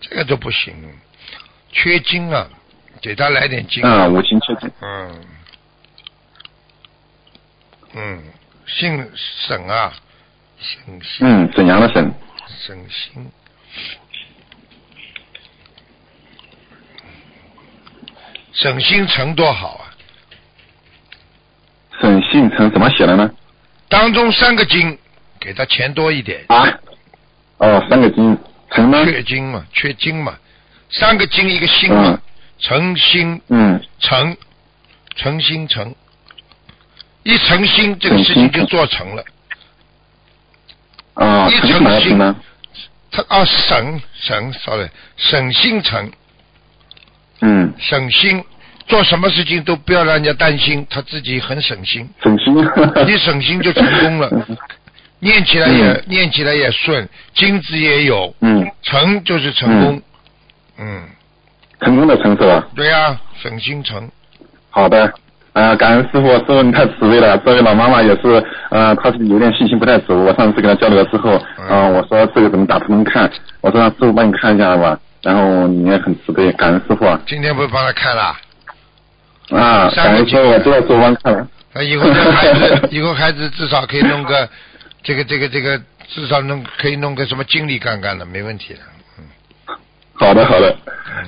[0.00, 0.74] 这个都不行，
[1.70, 2.48] 缺金啊，
[3.00, 3.84] 给他来点金。
[3.84, 4.70] 啊，五行缺金。
[4.80, 5.20] 嗯，
[7.94, 8.22] 嗯，
[8.66, 9.92] 姓沈啊，
[10.58, 12.12] 沈姓，嗯，沈阳的沈。
[12.46, 13.30] 沈星。
[18.52, 19.84] 沈星辰多好啊！
[22.00, 23.30] 沈姓陈怎么写的呢？
[23.88, 24.98] 当中三个金，
[25.38, 26.44] 给他钱多一点。
[26.48, 26.66] 啊？
[27.58, 28.36] 哦，三个金，
[28.70, 30.36] 缺金嘛，缺金嘛，
[30.90, 32.20] 三个金一个心嘛嗯，
[32.58, 34.36] 诚心嗯，诚，
[35.16, 35.94] 诚心诚，
[37.24, 39.24] 一诚心这个事情就做成了。
[41.14, 42.36] 啊，一诚心呢？
[43.10, 46.10] 他啊，省省，sorry，省心诚，
[47.40, 48.44] 嗯，省心，
[48.86, 52.54] 做什么事情都不要让人家担心，他自己很省心，省心。
[53.08, 54.30] 一省心就成功了，
[55.20, 60.02] 念起来也、嗯念起来也顺，金子也有，嗯，成就是成功，
[60.78, 61.02] 嗯，
[61.80, 62.66] 成功的成是吧？
[62.74, 64.10] 对呀、省心成。
[64.70, 65.12] 好的，
[65.52, 67.36] 呃，感恩师傅，师傅你太慈悲了。
[67.38, 70.24] 这位老妈妈也是，呃，她是有点信心不太足。
[70.24, 73.30] 我上次跟她交流了之后，嗯呃，我说这个怎么打不能看？
[73.60, 74.98] 我说让师傅帮你看一下吧。
[75.22, 78.34] 然后你也很慈悲，感恩师傅啊，今天不是帮她看了，
[79.50, 81.46] 啊感恩师傅，我知道师傅帮看了。
[81.74, 84.48] 那以后这孩子， 以后孩子至少可以弄个
[85.02, 88.80] 这个这个这个至少能可以弄个什么经理干干的，没问题的。
[90.12, 90.76] 好的，好的，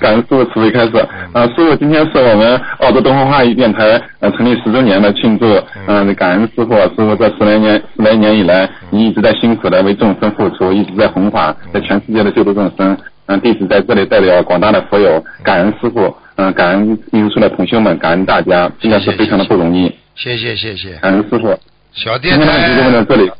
[0.00, 0.98] 感恩师傅慈悲开示。
[1.32, 5.46] 啊，师傅，今天是我们澳洲东方话语电台呃成立十周年的庆祝，
[5.86, 12.94] 嗯，感恩师傅，师傅这十来年十来年以来，你一直在辛苦的为众生付出，一直在弘法，在全世界的救度众生。
[13.24, 19.90] 嗯，弟子在这里代表广大的佛友，感恩师傅，嗯，感恩艺术处的同学们，感恩大家，真的是非常的不容易。
[20.14, 20.98] 谢谢谢谢。
[20.98, 21.58] 感恩师傅。
[21.94, 22.70] 小电台，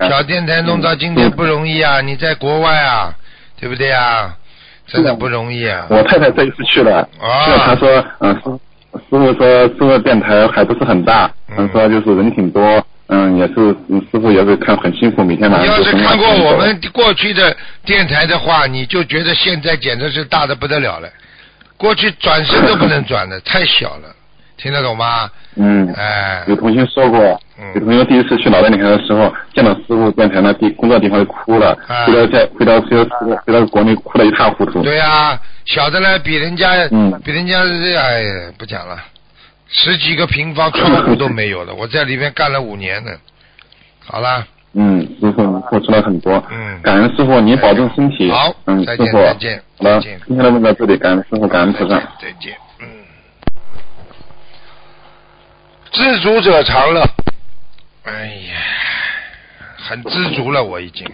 [0.09, 2.01] 小电台弄到今天不容易啊！
[2.01, 3.15] 你在国外啊，
[3.59, 4.37] 对不对啊？
[4.87, 5.87] 真的不容易啊！
[5.88, 7.09] 我太太这一次去了，
[7.45, 8.51] 去了，她说，嗯，师
[8.93, 13.75] 师傅说，这个电台还不是很大，嗯，说就是人挺多，嗯，也是
[14.11, 15.67] 师傅也是看很辛苦，每天晚上。
[15.67, 21.09] 你要是看过我们过去的电台的话，你就觉得现在简直是大的不得了了，
[21.79, 24.15] 过去转身都不能转的，太小了。
[24.62, 25.29] 听得懂吗？
[25.57, 27.20] 嗯，哎，有同学说过，
[27.75, 34.81] 有同学第一次去老大电台的时候，见到师傅电台那地工作地方就哭了，回到在回到回到回到国内哭得一塌糊涂。
[34.83, 38.96] 对呀，小的呢比人家，嗯比人家哎呀不讲了，
[39.68, 43.11] 十几个平方窗户都没有了，我在里面干了五年呢。
[44.07, 44.46] 好了。
[44.75, 46.42] 嗯，师傅付出了很多。
[46.51, 46.81] 嗯。
[46.83, 48.31] 感恩师傅，您保重身体。
[48.31, 48.51] 好。
[48.64, 49.62] 嗯，再见再见。
[49.79, 51.96] 好了，今天的问到这里，感恩师傅，感恩菩萨。
[52.18, 52.55] 再见。
[55.92, 57.02] 知足者常乐。
[58.05, 58.57] 哎呀，
[59.76, 61.07] 很知足了，我已经。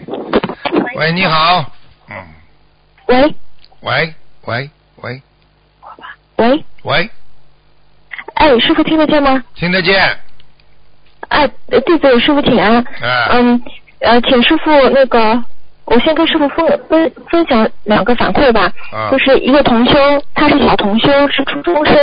[0.95, 1.65] 喂，你好。
[2.09, 2.17] 嗯。
[3.07, 3.35] 喂。
[3.81, 4.15] 喂
[4.45, 4.71] 喂
[5.03, 5.23] 喂。
[6.37, 6.65] 喂。
[6.85, 7.11] 喂。
[8.35, 9.43] 哎，师傅听得见吗？
[9.57, 10.01] 听得见。
[11.29, 12.85] 哎，弟子师傅请安。
[13.03, 13.61] 嗯。
[14.01, 15.45] 呃，请师傅那个，
[15.87, 18.73] 我先跟师傅分分分享两个反馈吧。
[18.93, 19.11] 啊。
[19.11, 21.95] 就是一个同修，他是小同修，是初中生。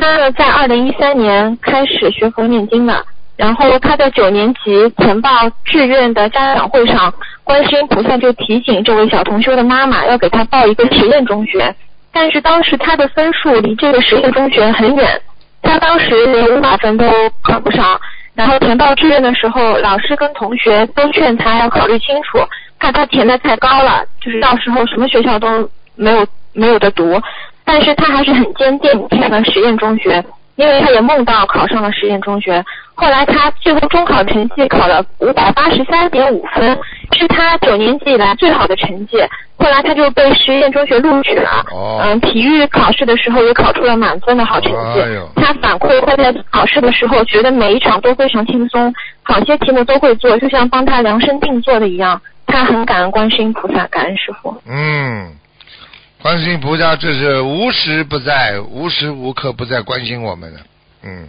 [0.00, 3.04] 他呢，在二零一三年开始学佛念经的，
[3.36, 5.30] 然后他在九年级填报
[5.64, 7.12] 志愿的家长会上，
[7.44, 11.74] 观世音菩萨就提醒这位小同修的妈妈要给他报一个实验中学，
[12.12, 15.20] 但是当时他的分数离这个实验中学很远，
[15.62, 17.06] 他当时连五百分都
[17.42, 18.00] 考不上，
[18.34, 22.38] 然后填报志愿的时候，老师跟同学都劝他要考虑清楚，
[22.78, 27.20] 怕他填的太高了，就是到时候什么学校都没有没有的读。
[27.64, 30.22] 但是他还是很坚定填了实验中学，
[30.56, 32.64] 因为他也梦到考上了实验中学。
[32.94, 36.78] 后来他最后中考成绩考了五百八十三点五分，
[37.12, 39.16] 是他九年级以来最好的成绩。
[39.56, 41.64] 后来他就被实验中学录取了。
[41.70, 42.00] 哦。
[42.04, 45.00] 嗯，体育考试的时候也考出了满分的好成绩。
[45.36, 52.20] 他反馈他在考试的时候觉得每一场都非常轻松，好些题目都会做，就像帮他量身定做的一样。
[52.46, 54.54] 他很感恩观世音菩萨，感恩师傅。
[54.68, 55.32] 嗯。
[56.22, 60.60] 观世音菩萨，这是无时不在，无时无刻不在关心我们的，
[61.02, 61.26] 嗯。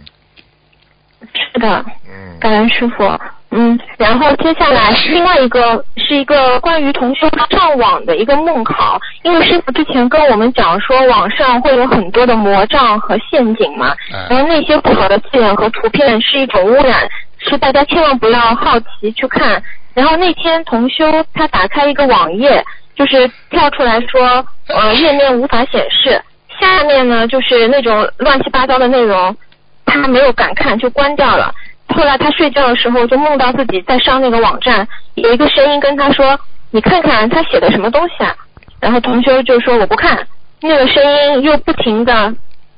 [1.34, 1.84] 是的。
[2.08, 2.38] 嗯。
[2.38, 3.02] 感恩师傅，
[3.50, 13.96] 嗯，然后接下来另外一个是一个关于同修上网的一个梦考，因为师傅之前跟我们讲说网上会有很多的魔障和陷阱嘛，
[14.30, 19.60] 然后那些不好的字眼和图片是一种污染，是大家千万不要好奇去看。
[19.92, 22.64] 然后那天同修他打开一个网页。
[22.94, 26.20] 就是跳出来说，呃，页面无法显示。
[26.60, 29.36] 下面呢，就是那种乱七八糟的内容，
[29.84, 31.52] 他没有敢看，就关掉了。
[31.88, 36.38] 后来他睡觉的时候，就梦到自己在上那个网站，有一个声音跟他说
[36.70, 38.34] ：“你看看他写的什么东西啊？”
[38.80, 40.24] 然后同修就说：“我不看。”
[40.62, 42.32] 那个声音又不停的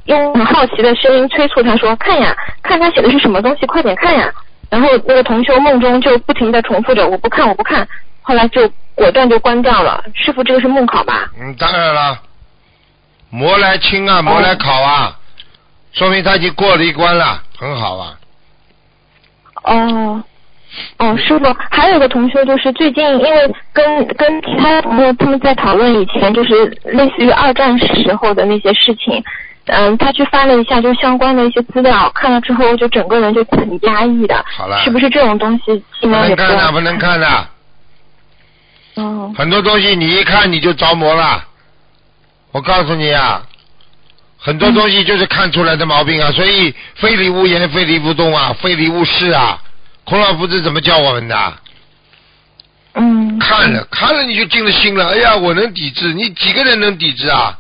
[0.07, 4.33] 用很好奇的声音催促他说：“看呀，看他写的是什么东西，快点看呀！”
[4.71, 7.87] 然后那个同修梦中就不停的重复着：“我不看，我不看。”
[8.23, 8.69] 后来就。
[8.97, 11.31] 果断就关掉了，师傅，这个是梦考吧？
[11.39, 12.19] 嗯，当然了，
[13.31, 15.15] 魔来清啊，魔来考啊，
[15.93, 18.15] 说明他已经过了一关了，很好啊。
[19.65, 20.23] 哦，
[20.99, 29.23] 哦，师傅，还有个同学就是最近因为跟跟其他朋友他们在讨论以前就是类似于二战时候的那些事情，
[29.67, 34.43] 嗯，他去翻了一下就相关的一些资料，看了之后就整个人就很压抑的。
[34.57, 34.79] 好了。
[34.79, 35.85] 是不是这种东西？
[36.01, 37.49] 不能看的，不能看的。
[38.97, 41.45] 哦，很多东西你一看你就着魔了，
[42.51, 43.47] 我告诉你啊，
[44.39, 49.63] 很多东西就是看出来的毛病啊，所以非礼勿言，非礼勿动啊，非礼勿视啊。
[50.05, 51.55] 孔老夫子怎么教我们的？
[52.95, 53.39] 嗯。
[53.39, 57.59] 看了看了你就进了心了，哎呀，我能抵制，你几个人能抵制啊？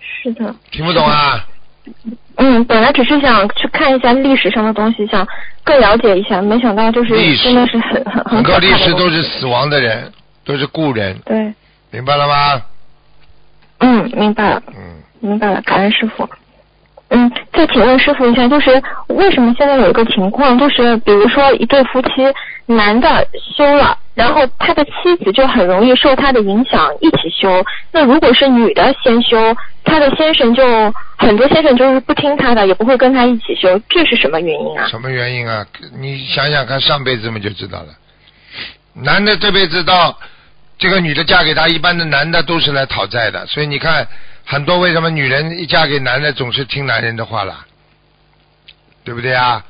[0.00, 0.54] 是的。
[0.70, 1.46] 听不懂啊？
[2.36, 5.26] 嗯，本来只是想去看一下历史上的东西，想
[5.64, 10.12] 更了解一下，没想到就是真的是很很很多历史都是死亡的人，
[10.44, 11.18] 都是故人。
[11.24, 11.52] 对。
[11.90, 12.62] 明白了吗？
[13.78, 14.62] 嗯，明白了。
[14.68, 15.02] 嗯。
[15.20, 16.28] 明白了，感恩师傅。
[17.08, 22.08] 嗯，再请问师傅一下，就是为什么现在有一个情况，就是比如说一对夫妻，
[22.66, 27.64] 男的修了然后他的妻子就很容易受他的影响一起修。
[27.92, 34.86] 那如果是女的先修，他的先生就很多先生就是不听他的，也不会跟他一起修，这是什么原因啊？
[34.88, 35.64] 什么原因啊？
[35.98, 37.88] 你想想看，上辈子嘛就知道了。
[38.94, 40.18] 男的这辈子到
[40.78, 44.08] 这个女的嫁给他，一般的男的都是来讨债的，所以你看
[44.46, 47.66] 很多为什么女人一嫁给男的总是听男人的话了，
[49.04, 49.62] 对不对啊？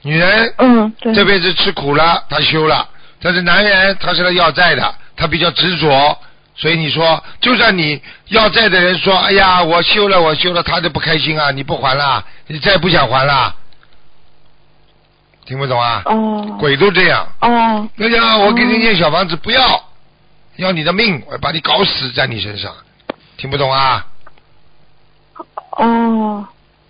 [0.00, 1.14] 女人嗯，对。
[1.14, 2.88] 这辈子吃苦了，她修了，
[3.20, 6.18] 但是男人他是来要债的，他比较执着，
[6.56, 13.54] 所以你说，就算你要债的人说，哎呀，我修了，我修了，他就不开心啊，你不还了，你再不想还了，
[15.44, 16.02] 听不懂啊？
[16.06, 17.28] 哦鬼都这样。
[17.40, 19.84] 哦那个我给你建小房子，不要，
[20.56, 22.74] 要你的命，我要把你搞死在你身上，
[23.36, 24.06] 听不懂啊？
[25.72, 26.46] 哦，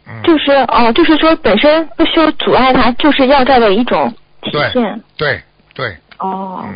[0.06, 5.00] 嗯，就是哦，就是说本身不修阻碍他，就是要债的一种体现。
[5.16, 5.40] 对
[5.74, 6.64] 对，哦。
[6.64, 6.74] 嗯，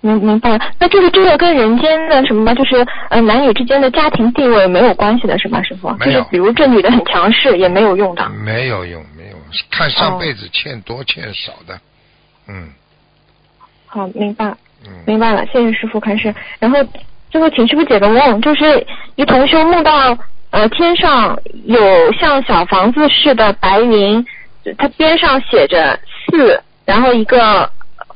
[0.00, 5.92] 明明白了，那就是这个跟人间的什么，就是呃男女之间的家庭地位没有关系的是吧，师傅？
[5.98, 8.28] 就是比如这女的很强势，也没有用的。
[8.30, 9.36] 没有用，没有，
[9.70, 11.78] 看上辈子欠多欠少的，
[12.48, 12.68] 嗯
[13.86, 14.46] 好，明白，
[14.84, 16.34] 嗯，明白了，谢谢师傅开始。
[16.58, 16.78] 然后
[17.30, 20.18] 最后请师傅解个梦，就是一同修梦到
[20.52, 24.24] 呃天上有像小房子似的白云，
[24.78, 25.98] 它边上写着
[26.30, 27.72] 四，然后一个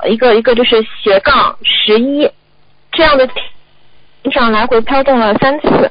[0.07, 2.31] 一个一个就是斜杠十一，
[2.93, 5.91] 这样的天上来回飘动了三次。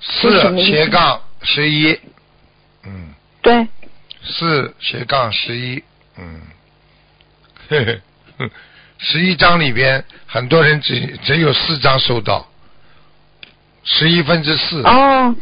[0.00, 1.98] 四斜杠十一，
[2.84, 3.66] 嗯，对，
[4.22, 5.82] 四斜杠十一，
[6.18, 6.42] 嗯，
[7.68, 8.00] 嘿嘿，
[8.38, 8.50] 哼
[8.98, 12.46] 十一张里边很多人只只有四张收到，
[13.88, 15.34] 十一分之四，哦，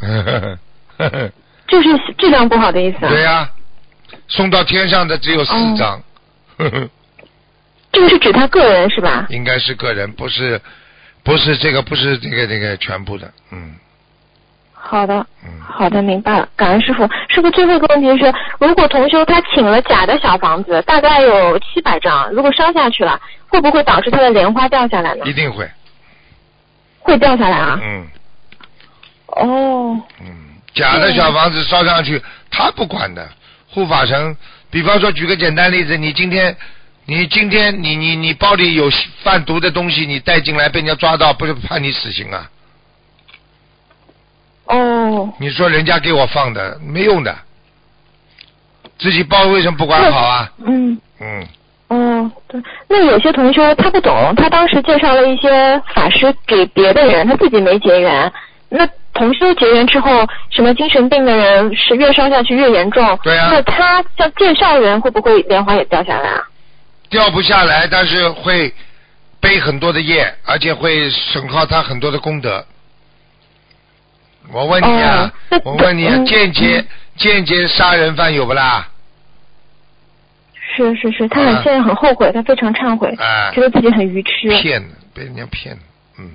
[1.67, 3.09] 就是质量不好的意思啊。
[3.09, 3.51] 对呀、
[4.29, 6.03] 送到天上的只有四哦张，
[7.91, 9.27] 这个是指他个人是吧？
[9.31, 10.61] 应该是个人，不是
[11.23, 13.75] 不是这个不是这个这个全部的，嗯
[14.75, 16.47] 好的，嗯，好的，明白了。
[16.55, 17.09] 感恩师傅。
[17.31, 18.31] 师傅，最后一个问题是，
[18.61, 25.33] 如果同修他请了假的小房子，大概有七百张，如果烧下去了，会不会导致他的莲花掉下来呢一？
[25.33, 25.67] 定会，
[26.99, 27.81] 会掉下来啊？
[27.83, 28.07] 嗯
[29.37, 30.27] 哦，嗯，
[30.75, 33.29] 假的小房子烧上去，他不管的，
[33.71, 34.37] 护法神。
[34.71, 36.57] 比方说，举个简单例子，你今天。
[37.07, 38.91] 你今天你你你包里有
[39.23, 42.51] 贩毒的东西，你带进来被人家抓到，不是判你死刑啊？
[44.65, 47.37] 哦，你说人家给我放的没用的，
[48.99, 50.51] 自己包为什么不管好啊？
[50.65, 51.47] 嗯，嗯，
[51.89, 52.59] 哦，对。
[52.89, 58.33] 那有些同学他不懂，他当时介绍了一些法师给别的人，他自己没结缘。
[58.77, 63.19] 那同修结缘之后，什么精神病的人是越烧下去越严重。
[63.23, 66.43] 对啊那他像介绍人会不会莲花也掉下来啊？
[67.09, 68.75] 掉不下来，但是会
[69.41, 72.67] 背很多的业，而且会损耗他很多的功德。
[74.53, 78.89] 我问你啊，哦我问你啊，嗯间接、嗯间接杀人犯有不啦？
[80.77, 84.49] 是是是，他很啊现在很后悔，他非常忏悔，哎觉得自己很愚痴。
[84.61, 85.83] 骗的，被人家骗的，
[86.19, 86.33] 嗯，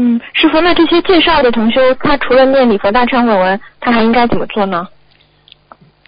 [0.00, 4.88] 嗯，师傅，那这些介绍的同学，他除了念礼佛大忏悔文，他还应该怎么做呢？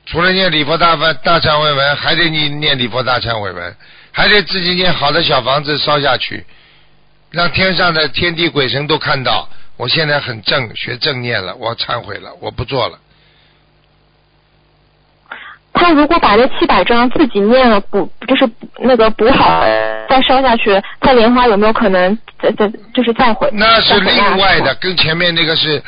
[0.06, 3.76] 除了念礼佛大法大忏悔文，还得你念礼佛大忏悔文，
[4.10, 6.42] 还得自己念好的小房子烧下去，
[7.30, 12.98] 让天上的天地鬼神都看到，我现在很正，学正念了，我忏悔了，我不做了。
[15.74, 19.64] 他如果把这七百张自己念了补，就是那个补好
[20.08, 23.48] 再烧下去，他莲花有没有可能再再就是再回？
[23.52, 25.82] 那是另外的，跟前面那个是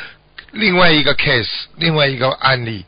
[0.52, 2.84] 另外一个 case，另外一个案例。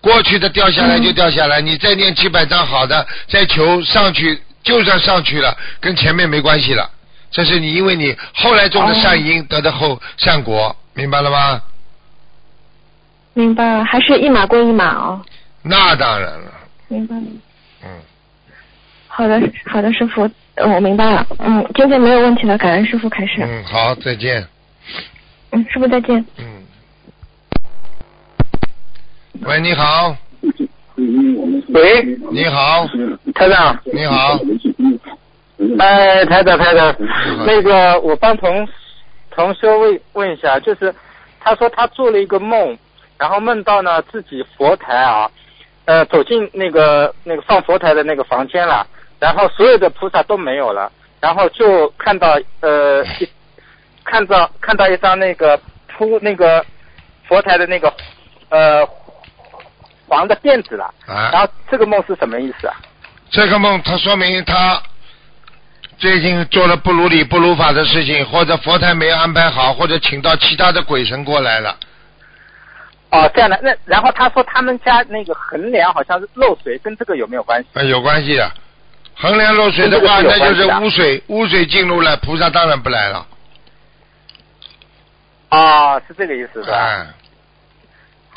[0.00, 6.88] 过去的掉下来就掉下来，你再念七百张好的，再求上去，就算上去了，跟前面没关系了。
[7.32, 11.60] 这是你因为你后来种的善因得的后善果，明白了吗？
[13.34, 15.20] 明白了，还是一码归一码哦。
[15.68, 16.52] 那当然了，
[16.88, 17.22] 明白了。
[17.82, 17.88] 嗯，
[19.08, 21.26] 好的，好的，师傅，嗯我明白了。
[21.38, 23.42] 嗯，今天没有问题了，感恩师傅开始。
[23.42, 24.46] 嗯，好，再见，
[25.50, 26.24] 嗯，师傅再见。
[26.38, 26.62] 嗯。
[29.42, 30.16] 喂，你好，
[31.68, 32.86] 喂，你好，
[33.34, 34.38] 台长，你好，
[35.78, 36.94] 哎，台长，台长，
[37.44, 38.66] 那个我帮同
[39.30, 40.94] 同修问问一下，就是
[41.40, 42.76] 他说他做了一个梦，
[43.18, 45.30] 然后梦到呢自己佛台啊，
[45.86, 48.86] 呃，走进那个那个放佛台的那个房间了，
[49.18, 53.28] 然后所有的菩萨都没有了，然后就看到呃 一
[54.04, 56.64] 看到看到一张那个铺那个
[57.28, 57.92] 佛台的那个
[58.50, 58.86] 呃
[60.08, 62.74] 黄的垫子了，啊然啊，后这个梦是什么意思啊？
[63.30, 64.80] 这个梦，它说明他
[65.98, 71.76] 最近做了不如理不如法的事情，或者佛台没有安排好，或者请到其他的鬼神过来了。
[73.10, 77.68] 哦，这样的，那然后他说他们家那个横梁好像是漏水，跟这个有没有关系？
[77.74, 78.50] 啊，有关系的。
[79.14, 83.26] 横梁漏水的话，那就是污水，污水进入了，菩萨当然不来了。
[85.50, 86.76] 哦，是这个意思是吧？
[86.76, 87.06] 哎，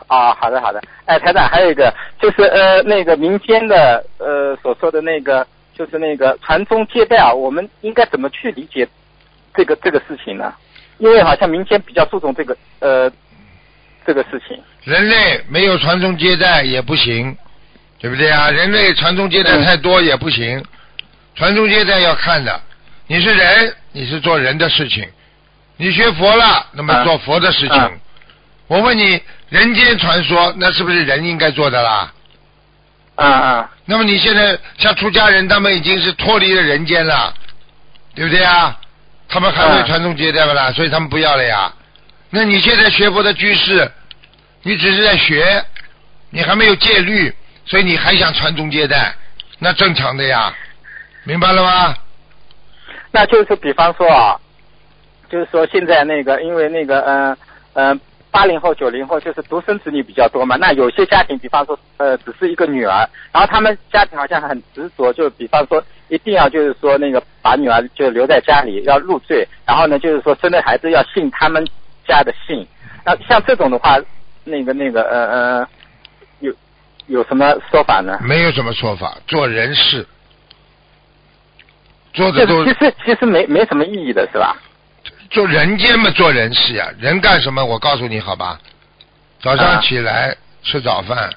[0.07, 0.80] 啊，好的好的。
[1.05, 8.88] 哎，台长，还有一个就是呃那个民间的呃所说的那个就是那个传宗接代啊，我们应该怎么去理解
[9.55, 10.53] 这个这个事情呢？
[10.99, 13.11] 因为好像民间比较注重这个呃
[14.06, 14.62] 这个事情。
[14.84, 17.36] 人类没有传宗接代也不行，
[18.00, 18.50] 对不对啊？
[18.50, 20.64] 人类传宗接代太多也不行，
[21.36, 22.62] 传宗接代要看的。
[23.08, 25.04] 你是人，你是做人的事情；
[25.78, 27.78] 你学佛了，那么啊做佛的事情。
[27.78, 27.91] 啊
[28.68, 29.20] 我问你，
[29.50, 32.14] 人间传说，那是不是人应该做的啦？
[33.16, 37.34] 啊啊那么你现在像出家人，他们已经是脱离了人间了，
[38.14, 38.80] 对不对啊？
[39.28, 40.72] 他们还会嗯传宗接代不啦？
[40.72, 41.74] 所以他们不要了呀。
[42.32, 43.92] 那你现在学佛的居士，
[44.62, 45.66] 你只是在学，
[46.30, 47.34] 你还没有戒律，
[47.66, 49.16] 所以你还想传宗接代，
[49.58, 50.54] 那正常的呀，
[51.24, 51.96] 明白了吗？
[53.12, 54.40] 那就是比方说啊，
[55.28, 57.38] 就是说现在那个，因为那个嗯
[57.74, 58.00] 嗯
[58.30, 71.68] 八零后九零后就是独生子女比较多嘛，那有些家庭，比方说呃只是一个女儿，然后他们家庭好像很执着，就比方说一定要就是说那个把女儿就留在家里要入赘，然后呢就是说生的孩子要姓他们
[72.10, 72.68] 家的姓，
[73.05, 73.97] 那像这种的话，
[74.43, 75.68] 那个那个呃呃
[76.39, 76.51] 有
[77.05, 78.18] 有什么说法呢？
[78.22, 80.05] 没有什么说法，做人事，
[82.14, 84.57] 做的都这个其实其实没没什么意义的是吧？
[85.30, 86.91] 做人间嘛，做人事呀。
[86.99, 87.64] 人干什么？
[87.64, 88.60] 我告诉你好吧，
[89.39, 91.30] 早上啊起来吃早饭，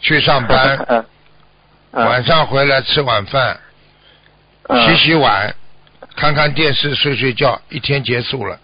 [0.00, 1.04] 去上班，
[1.90, 3.58] 晚上回来吃晚饭，
[4.68, 5.52] 嗯洗洗碗，
[6.14, 8.56] 看看电视，睡睡觉，一天结束了。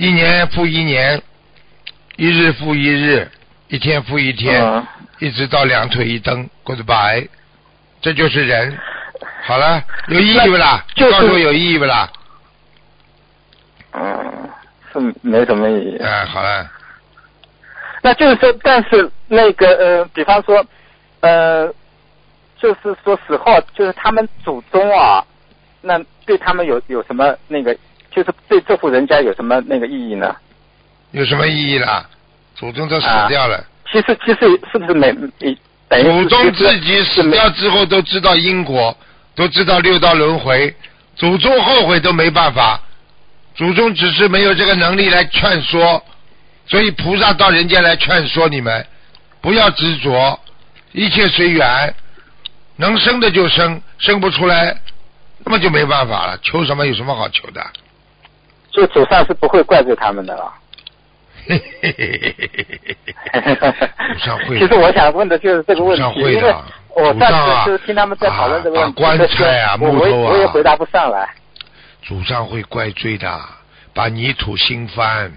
[0.00, 1.22] 一年复一年，
[2.16, 3.30] 一日复一日，
[3.68, 4.86] 一天复一天，嗯
[5.18, 7.28] 一直到两腿一蹬，goodbye，
[8.00, 8.78] 这就是人。
[9.42, 10.82] 好了，有意义不啦？
[10.94, 12.10] 就是告诉我有意义不啦？
[13.92, 14.50] 嗯，
[14.90, 15.98] 是没什么意义。
[15.98, 16.66] 哎，好了。
[18.00, 20.64] 那就是说，但是那个呃，比方说，
[21.20, 21.70] 呃，
[22.56, 25.22] 就是说死后，就是他们祖宗啊，
[25.82, 27.76] 那对他们有有什么那个，
[28.10, 30.34] 就是对这户人家有什么那个意义呢？
[31.12, 32.08] 有什么意义啦？
[32.54, 34.40] 祖宗都死掉了，其实其实
[34.70, 35.08] 是不是每
[35.38, 35.56] 一
[35.88, 38.96] 等于祖宗自己死掉之后都知道因果，
[39.34, 40.74] 都知道六道轮回，
[41.16, 42.80] 祖宗后悔都没办法，
[43.54, 46.04] 祖宗只是没有这个能力来劝说，
[46.66, 48.86] 所以菩萨到人间来劝说你们，
[49.40, 50.38] 不要执着，
[50.92, 51.94] 一切随缘，
[52.76, 54.76] 能生的就生，生不出来，
[55.44, 57.66] 那么就没办法了，求什么有什么好求的？
[58.70, 60.52] 就祖上是不会怪罪他们的了。
[61.46, 62.56] 嘿嘿嘿嘿嘿
[63.32, 63.56] 嘿
[64.14, 66.64] 祖上会 其实我想问的就是这个问题会的
[66.94, 71.28] 我祖上次就是听他们在讨论这个问题，啊把棺材啊木头啊我也回答不上来。
[72.02, 73.40] 祖上会怪罪的，
[73.94, 75.32] 把泥土新翻，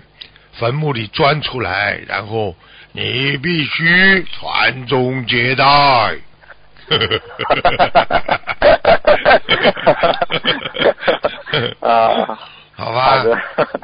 [0.53, 2.55] 坟墓里钻出来，然后
[2.91, 5.65] 你必须传宗接代。
[11.79, 12.37] 啊，
[12.75, 13.37] 好吧好的，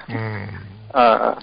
[0.08, 0.48] 嗯
[0.94, 1.38] 嗯嗯，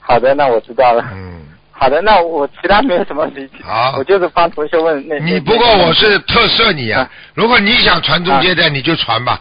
[0.00, 1.04] 好的，那我知道了。
[1.12, 1.40] 嗯，
[1.72, 3.54] 好的，那我其他没有什么理解。
[3.64, 5.18] 好 我就是帮同学问那。
[5.18, 9.40] 你不过我是特赦你啊啊，如果你想传宗接代，你就传吧。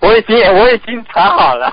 [0.00, 1.72] 我已经我已经传好了。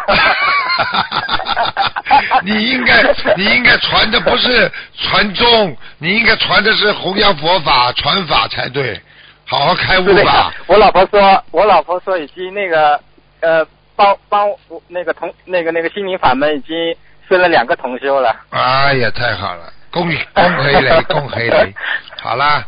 [2.44, 3.04] 你应该
[3.36, 9.00] 你应该传的不是传宗，你应该传的是弘扬佛法、传法才对，
[9.46, 10.52] 好好开悟吧。
[10.68, 13.00] 我老婆说，我老婆说已经那个
[13.44, 13.66] 呃
[13.96, 16.96] 帮帮我那个同那个那个心灵法门已经
[17.28, 18.36] 分了两个同修了。
[18.50, 21.76] 哎呀，太好了，恭喜恭喜你， 恭喜你。
[22.20, 22.66] 好啦，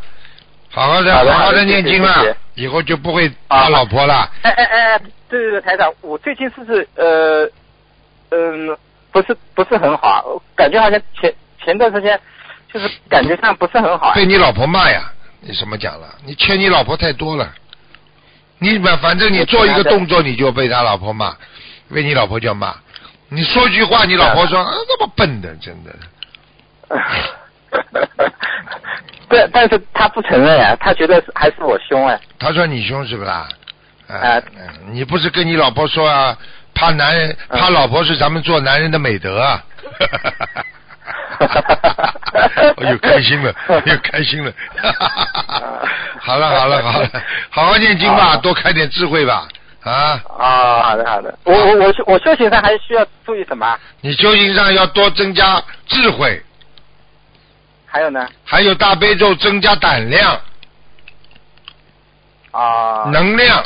[0.69, 4.29] 好好的好好好的念经了谢谢谢谢，以后就不会打老婆了。
[4.43, 4.99] 哎哎哎，
[5.29, 7.49] 对对对，台长，我最近是不是呃
[8.31, 8.77] 嗯、
[9.11, 12.19] 不是不是很好，我感觉好像前前段时间
[12.71, 14.13] 就是感觉上不是很好。
[14.13, 15.11] 被你老婆骂呀？
[15.41, 16.07] 你什么讲了？
[16.25, 17.51] 你欠你老婆太多了。
[18.59, 21.35] 你反反正你做一个动作你就被他老婆骂，
[21.93, 22.75] 被你老婆叫骂。
[23.29, 25.95] 你说句话，你老婆说啊，那么笨的，真的。
[29.27, 32.19] 但，但是他不承认啊，他觉得还是我凶哎。
[32.39, 33.47] 他说你凶是不啦？
[34.07, 34.41] 啊
[34.91, 36.37] 你不是跟你老婆说啊，
[36.75, 39.63] 怕男人，嗯怕老婆是咱们做男人的美德啊。
[42.77, 43.53] 我又开心了，
[43.85, 44.51] 又开心了。
[46.19, 47.09] 好了好了好了，
[47.49, 49.47] 好好念经吧，多开点智慧吧。
[49.83, 53.77] 啊啊，好的好的，我我我修我修行上还需要注意什么？
[54.01, 56.41] 你修行上要多增加智慧，
[57.85, 58.27] 还有呢？
[58.43, 60.41] 还有大悲咒增加胆量、
[62.49, 63.63] 啊，能量，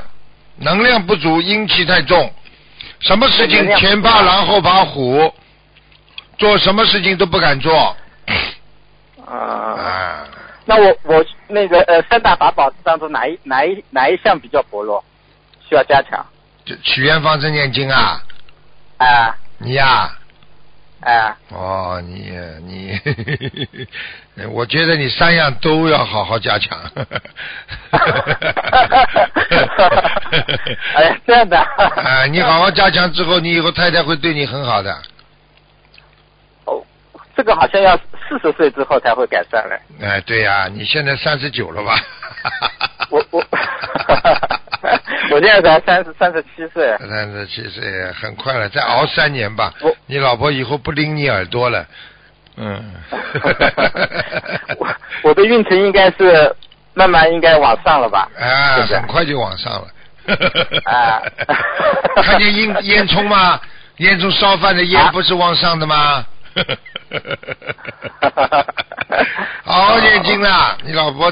[0.58, 2.30] 能量不足，阴气太重，
[3.00, 5.34] 什么事情前怕狼后怕虎，
[6.40, 7.96] 做什么事情都不敢做
[9.26, 10.26] 啊，啊。
[10.66, 15.04] 那我我那个呃三大法宝当中哪一哪一哪一项比较薄弱，
[15.68, 16.26] 需要加强？
[16.66, 18.22] 这许愿放生念经啊，
[18.98, 20.10] 啊你呀、
[21.02, 22.32] 啊，哦，你
[22.66, 22.98] 你，
[24.52, 26.80] 我觉得你三样都要好好加强。
[30.96, 31.58] 哎呀，这样的。
[31.60, 34.96] 啊，你好好加强之后，你以后太太会对你很好的。
[37.40, 37.96] 哦，这个好像要
[38.28, 39.80] 四十岁之后才会改善嘞。
[40.06, 41.98] 哎，对呀、你现在三十九了吧？
[43.10, 43.42] 我我
[45.32, 46.96] 我现在才三十三十七岁。
[46.98, 49.96] 三十七岁，很快了，再熬三年吧我。
[50.06, 51.86] 你老婆以后不拎你耳朵了。
[52.58, 52.94] 嗯。
[54.78, 54.88] 我
[55.24, 56.54] 我的运程应该是
[56.94, 58.28] 慢慢应该往上了吧？
[58.38, 59.88] 啊，是是很快就往上了。
[60.86, 61.22] 啊
[62.22, 63.60] 看见烟烟囱吗？
[63.98, 66.24] 烟囱烧饭的烟啊不是往上的吗？
[69.64, 70.78] 好好念经啦！
[70.84, 71.32] 你老婆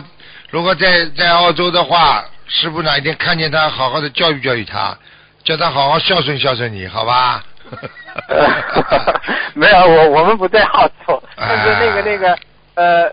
[0.49, 4.95] 如果在在澳洲的话，师傅哪一天看见她，好好的教育教育她，
[5.43, 7.43] 叫她好好孝顺孝顺你，好吧？
[9.53, 11.45] 没有，我我们不在澳洲，啊。
[11.47, 12.37] 但是那个那个
[12.75, 13.03] 呃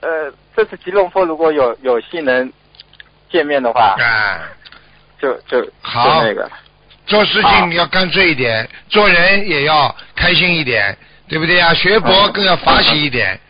[0.00, 2.52] 呃，这次吉隆坡如果有有幸能
[3.30, 4.40] 见面的话，啊，
[5.20, 6.20] 就就好。
[6.20, 6.50] 就那个。
[7.06, 10.96] 做事情要干脆一点，做人也要开心一点，
[11.34, 11.74] 对不对呀？
[11.74, 13.40] 学佛更要法喜一点。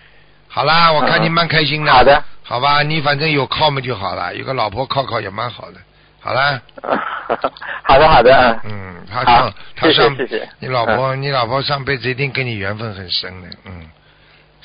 [0.48, 1.92] 好啦，我看你蛮开心的。
[1.92, 5.76] 好的，好吧，你反正有靠嘛就好了，有个老婆靠靠也蛮好的。
[6.18, 6.62] 好啦，
[7.84, 13.90] 好的好的，嗯，嗯，他上他上谢谢你老婆你老婆上辈子一定跟你缘分很深的，嗯，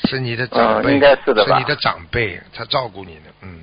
[0.06, 3.60] 是你的长辈，是你的长辈，他照顾你的，嗯。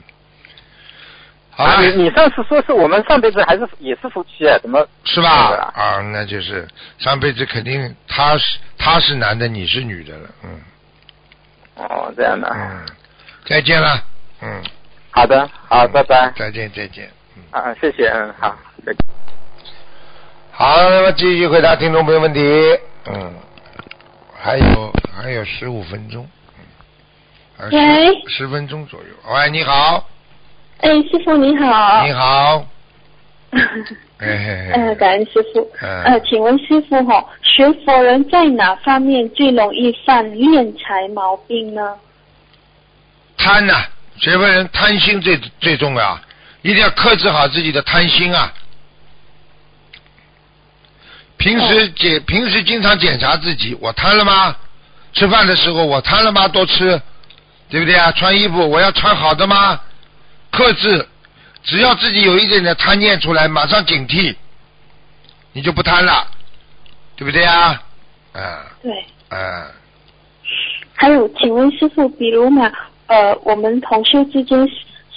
[1.57, 4.59] 好啊，你你上次说是我们上辈子还是也是夫妻啊？
[4.61, 5.30] 怎么是吧？
[5.30, 10.61] 啊啊，那就是上辈子肯定他是他是男的，你是女的了，嗯
[11.76, 12.84] 哦，这样的，嗯，
[13.46, 13.98] 再见了，
[14.42, 14.62] 嗯，
[15.11, 18.54] 好的，好，拜拜，再见再见，嗯，啊，谢谢，嗯，好，
[18.84, 18.98] 再见。
[20.52, 22.40] 好，那么继续回答听众朋友问题，
[23.07, 23.34] 嗯，
[24.38, 26.28] 还有还有十五分钟，
[27.59, 30.07] 嗯，喂十十分钟左右，喂，你好，
[30.81, 32.07] 哎，师傅你好。
[32.07, 32.66] 你好，
[34.18, 35.70] 嘿嘿呃，嘿，感恩师傅。
[35.81, 41.95] 嗯呃，请问师傅哈、学佛人在哪方面最容易犯敛财毛病呢？
[43.39, 43.85] 贪呐、
[44.18, 46.18] 学佛人贪心最最重要，
[46.62, 48.53] 一定要克制好自己的贪心啊。
[51.39, 54.57] 平时检、平时经常检查自己，我贪了吗？
[55.14, 56.47] 吃饭的时候我贪了吗？
[56.49, 57.01] 多吃，
[57.70, 58.12] 对不对啊？
[58.12, 59.81] 穿衣服我要穿好的吗？
[60.51, 61.07] 克制，
[61.62, 64.34] 只要自己有一点点贪念出来，马上警惕，
[65.53, 66.26] 你就不贪了，
[67.16, 67.82] 对不对啊？
[68.32, 68.92] 啊对。
[69.28, 69.66] 啊，
[70.94, 72.70] 还有，请问师傅，比如嘛，
[73.09, 74.68] 呃，我们同修之间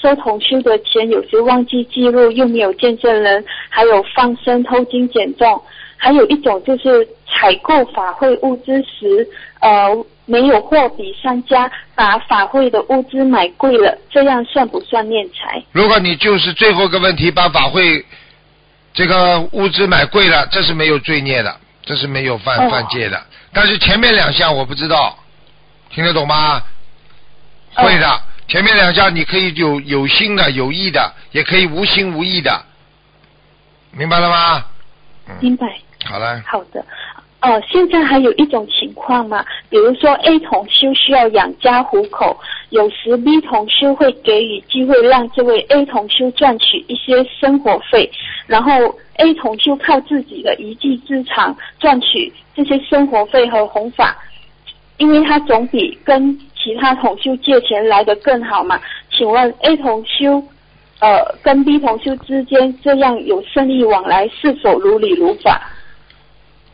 [0.02, 5.62] 收同修的钱，有时忘记记录，又没有见证人，还有放生、偷金减重，
[5.96, 9.28] 还有一种就是采购法会物资时，
[9.60, 15.64] 呃，没有货比三家，把法会的物资买贵了，这样算不算敛财？
[15.72, 18.06] 如果你就是最后一个问题把法会
[18.94, 23.20] 这个物资买贵了，这是没有罪孽的，这是没有犯哦犯戒的。
[23.52, 25.18] 但是前面两项我不知道，
[25.90, 26.62] 听得懂吗？
[27.76, 32.64] 哦会的，前面两项你可以有有心的、有意的，也可以无心无意的，
[33.92, 34.66] 明白了吗？
[35.28, 35.66] 嗯，明白。
[36.06, 36.86] 好了，好的。
[37.42, 42.38] 呃，现在还有一种情况嘛，比如说 A 同修需要养家糊口，
[42.70, 48.12] 有时 B 同修会给予机会让这位 A 同修赚取一些生活费，
[48.46, 54.18] 然后 A 同修靠自己的一技之长赚取这些生活费和弘法，
[54.98, 58.78] 因为他总比跟其他同修借钱来的更好嘛。
[59.12, 60.44] 请问 A 同修
[61.00, 65.62] 呃跟 B 同修之间这样有生意往来，是否如理如法？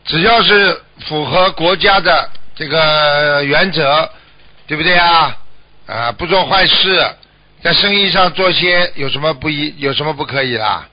[0.06, 4.08] 只要是符合国家的这个原则，
[4.66, 5.36] 对不对啊？
[5.86, 7.04] 啊，不做坏事，
[7.62, 10.88] 在生意上做些有什么不一，有什么不可以啦？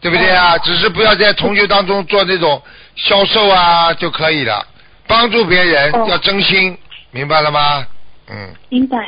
[0.00, 0.58] 对不对啊？
[0.58, 2.60] 只是不要在同学当中做那种
[2.96, 4.66] 销售啊就可以了，
[5.06, 6.76] 帮助别人哦要真心，
[7.12, 7.86] 明白了吗？
[8.28, 8.98] 嗯，明白。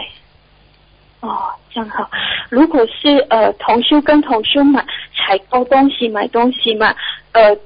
[1.20, 2.08] 哦，这样好。
[2.50, 4.84] 如果是呃同修跟同修买
[5.16, 6.94] 采购东西买东西嘛，
[7.32, 7.56] 呃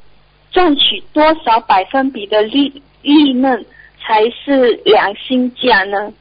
[0.51, 3.65] 赚取多少百分比的利利润
[4.01, 6.13] 才是良心价呢？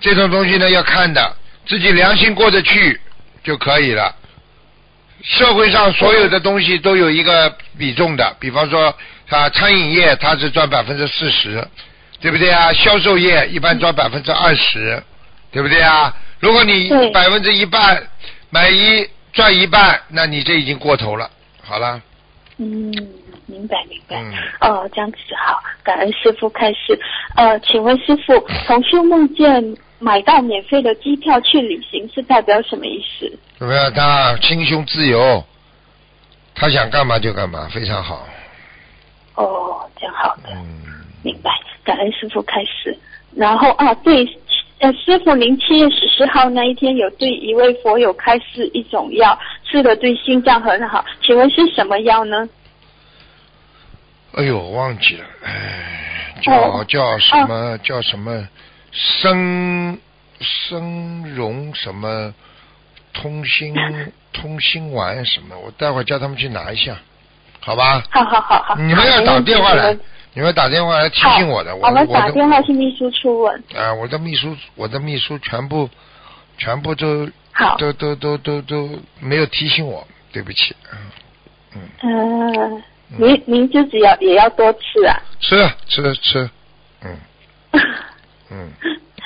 [0.00, 3.00] 这种东西呢要看的，自己良心过得去
[3.42, 4.14] 就可以了。
[5.22, 8.94] 社会上所有的东西都有一个比重的，比方说
[9.28, 11.66] 啊，餐饮业它是赚百分之四十，
[12.20, 12.72] 对不对啊？
[12.72, 15.02] 销售业一般赚百分之二十，
[15.50, 16.14] 对不对啊？
[16.38, 18.00] 如果你对百分之一半
[18.50, 21.28] 买一赚一半，那你这已经过头了。
[21.62, 22.00] 好了，
[22.58, 22.92] 嗯，
[23.46, 24.20] 明白明白。
[24.20, 26.98] 嗯，哦，这样子好，感恩师傅开始。
[27.36, 33.38] 呃，请问师傅，同修梦见买到免费的机票去旅行是代表什么意思？
[33.58, 33.92] 怎么样？
[33.94, 35.44] 他心胸自由，
[36.54, 38.26] 他想干嘛就干嘛，非常好。
[39.36, 40.82] 哦，这样好的，嗯，
[41.22, 41.50] 明白。
[41.84, 42.96] 感恩师傅开始。
[43.36, 44.26] 然后啊，对，
[44.80, 49.36] 呃，师傅，您七月十四号那一天有对一位佛友开示一种药，
[49.68, 52.48] 吃的对心脏很好，请问是什么药呢？
[54.34, 58.48] 哎呦，忘记了，哎，叫、哦叫什么、叫什么
[58.92, 59.98] 生
[60.40, 62.32] 生荣什么
[63.12, 63.74] 通心
[64.32, 66.96] 通心丸什么，我待会儿叫他们去拿一下，
[67.58, 68.00] 好吧？
[68.10, 69.96] 好好好好，你们要打电话来
[70.38, 73.64] 你们打电话来提醒我的，我们打电话去秘书处问。
[73.74, 75.90] 啊，我的秘书，我的秘书全部
[76.56, 80.76] 全部都好，都都都都都没有提醒我，对不起，
[81.74, 82.82] 嗯嗯、
[83.16, 85.20] 您您自己要也要多吃啊。
[85.40, 86.48] 吃吃吃，
[87.02, 87.18] 嗯
[88.52, 88.70] 嗯。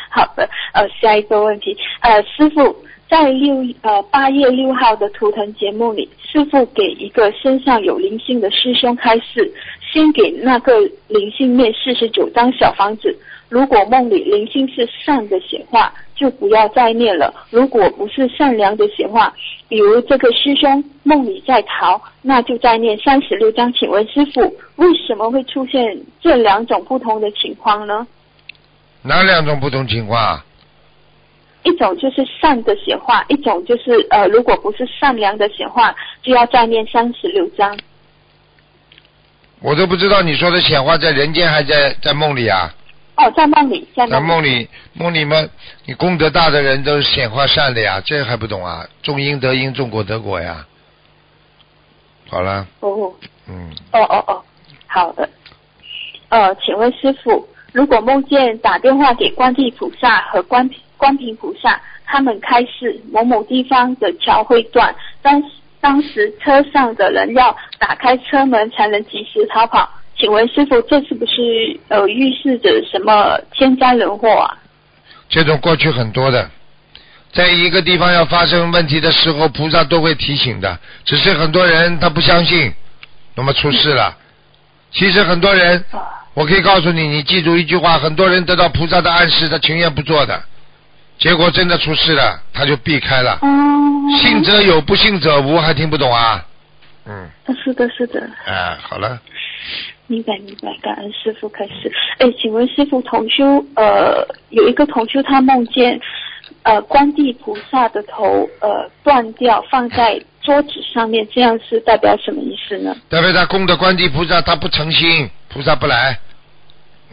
[0.09, 2.75] 好的，呃，下一个问题，呃，师傅
[3.13, 9.53] 在六呃八月六号的图腾节目里，师傅给一个身上有灵性的师兄开示，
[9.93, 13.15] 先给那个灵性念四十九张小房子。
[13.51, 19.31] 如果梦里灵性是善的显化，就不要再念了；如果不是善良的显化，
[19.69, 23.71] 比如这个师兄梦里在逃，那就再念三十六章。
[23.75, 24.41] 请问师傅，
[24.77, 28.07] 为什么会出现这两种不同的情况呢？
[29.03, 30.45] 哪两种不同情况啊？
[31.65, 37.79] 一种就是善的显化，一种就是呃，如果不是善良的显化，就要再念三十六章。
[39.61, 42.75] 我都不知道你说的显化在人间还在在梦里啊？
[43.15, 45.37] 哦，在梦里，在在梦梦里，梦里嘛，
[45.85, 48.85] 你功德大的人都是显化善的呀，这还不懂啊？
[49.03, 50.67] 种因得因，种果得果呀。
[52.29, 53.13] 好了，哦
[53.47, 54.43] 嗯，哦哦哦，
[54.87, 55.29] 好的。
[56.31, 60.69] 呃，请问师傅，如果梦见打电话给观地菩萨和观
[61.03, 65.43] 观平菩萨，他们开示某某地方的桥会断，当
[65.81, 69.91] 当时车上的人要打开车门才能及时逃跑。
[70.17, 74.57] 请问师傅，这是不是呃预示着什么天灾人祸啊？
[75.29, 76.49] 这种过去很多的，
[77.33, 82.73] 在一个地方要发生问题的时候，菩萨都会提醒的，只是很多人他不相信，
[83.35, 84.17] 那么出事了。
[84.93, 85.85] 其实很多人，
[86.35, 90.41] 我可以告诉你，你记住一句话：很多人得到菩萨的暗示，他情愿不做的，
[91.23, 93.39] 结果真的出事了，他就避开了。
[93.43, 93.49] 哦，
[94.21, 96.45] 信则有，不信则无，还听不懂啊？
[97.07, 97.31] 嗯，
[97.63, 99.21] 是的，是的，哎，好了，
[100.09, 101.93] 明白明白，感恩师傅开始。
[102.19, 106.01] 哎，请问师傅，同修呃有一个同修他梦见
[106.65, 112.97] 呃观地菩萨的头呃断掉放在桌子上面，这样是代表什么意思呢？
[113.09, 116.19] 代表他供的观地菩萨他不诚心，菩萨不来。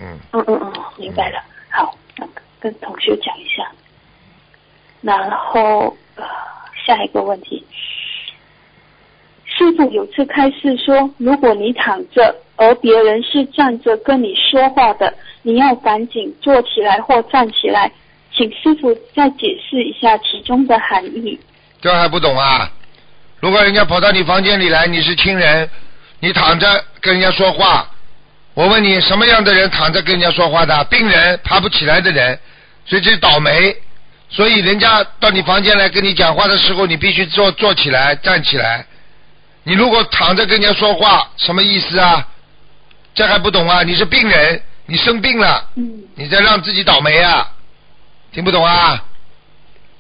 [0.01, 1.39] 嗯，嗯嗯嗯，明白了。
[1.69, 2.27] 好，那
[2.59, 3.69] 跟同学讲一下。
[5.01, 6.23] 然后呃
[6.85, 7.65] 下一个问题，
[9.45, 17.91] 师傅有次开示说，如果你躺着，而别人是站着跟你说话的，你要赶紧坐起来或站起来。
[18.31, 21.39] 请师傅再解释一下其中的含义。
[21.81, 22.69] 这还不懂啊？
[23.39, 25.69] 如果人家跑到你房间里来，你是亲人，
[26.19, 26.67] 你躺着
[27.01, 27.89] 跟人家说话，
[28.53, 30.83] 我问你什么样的人躺着跟人家说话的？
[30.85, 32.37] 病人爬不起来的人，
[32.85, 33.75] 所以这倒霉。
[34.29, 38.85] 所以人家到你房间来跟你讲话的时候，你必须坐坐起来，站起来。
[39.63, 42.27] 你如果躺着跟人家说话，什么意思啊？
[43.13, 43.83] 这还不懂啊？
[43.83, 47.51] 你是病人，你生病了，嗯，你在让自己倒霉啊？
[48.31, 49.03] 听不懂啊？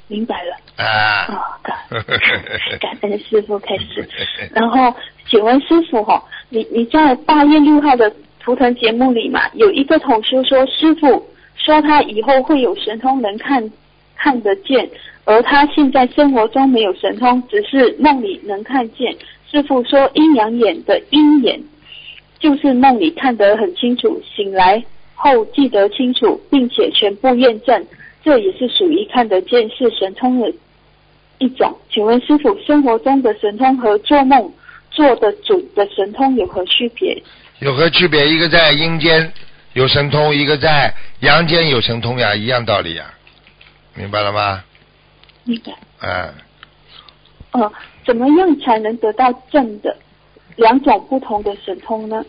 [0.07, 0.85] 明白了。
[0.85, 1.25] 啊。
[1.27, 1.77] 哦，感
[2.79, 4.07] 感恩师傅开始。
[4.53, 4.95] 然后，
[5.27, 11.27] 请问师傅哈、你你在八月六号的图腾节目里嘛，有一个同修说，师傅
[11.57, 13.69] 说他以后会有神通能看
[14.19, 14.89] 看得见，
[15.23, 19.15] 而他现在生活中没有神通，只是梦里能看见。
[19.49, 21.59] 师傅说阴阳眼的阴眼，
[22.39, 24.83] 就是梦里看得很清楚，醒来
[25.15, 27.85] 后记得清楚，并且全部验证，
[28.23, 30.51] 这也是属于看得见是神通的
[31.39, 31.75] 一种。
[31.91, 34.51] 请问师傅，生活中的神通和做梦
[34.91, 37.23] 做的准的神通有何区别？
[37.59, 38.27] 有何区别？
[38.27, 39.31] 一个在阴间
[39.73, 43.05] 有神通，一个在阳间有神通呀，一样道理呀，
[43.95, 44.63] 明白了吗？
[45.43, 45.73] 明白。
[46.01, 46.33] 嗯，
[47.51, 47.73] 哦，
[48.05, 49.97] 怎么样才能得到正的
[50.55, 52.23] 两种不同的神通呢？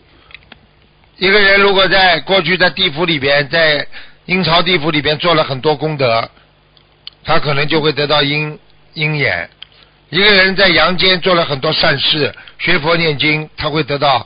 [1.17, 3.85] 一个人如果在过去在地府里边，在
[4.25, 6.29] 阴曹地府里边做了很多功德，
[7.23, 8.57] 他可能就会得到阴
[8.93, 9.47] 阴眼；
[10.09, 14.25] 一个人在阳间做了很多善事，学佛念经，他会得到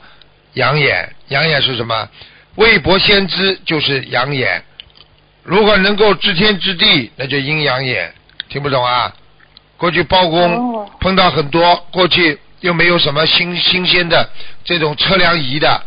[0.54, 1.14] 阳眼。
[1.28, 2.08] 阳眼是什么？
[2.54, 4.64] 未卜先知就是阳眼。
[5.46, 8.12] 如果能够知天知地，那就阴阳眼。
[8.48, 9.12] 听不懂啊？
[9.76, 14.28] 过去包公碰到很多，过去又没有什么新新鲜的
[14.64, 15.80] 这种测量仪的。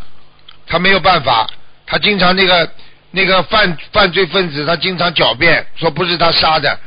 [0.65, 1.45] 他没有办法，
[1.85, 2.71] 他经常那个
[3.11, 6.79] 那个犯犯罪分子，他经常狡辩说不是他杀的，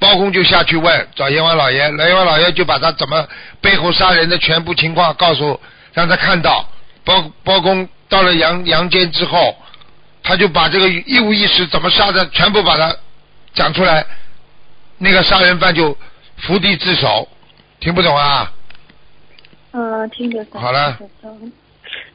[0.00, 3.24] 包公就下去问找阎王老爷，阎王老爷就把他怎么
[3.60, 5.60] 背后杀人的全部情况告诉
[5.92, 6.68] 让他看到，
[7.04, 9.56] 包包公到了阳阳间之后，
[10.26, 12.92] 他就把这个一五一十怎么杀的全部把它
[13.54, 14.04] 讲出来，
[14.98, 15.96] 那个杀人犯就
[16.38, 17.28] 伏地自首，
[17.78, 18.52] 听不懂啊？
[19.70, 20.60] 嗯，听得懂。
[20.60, 20.98] 好了。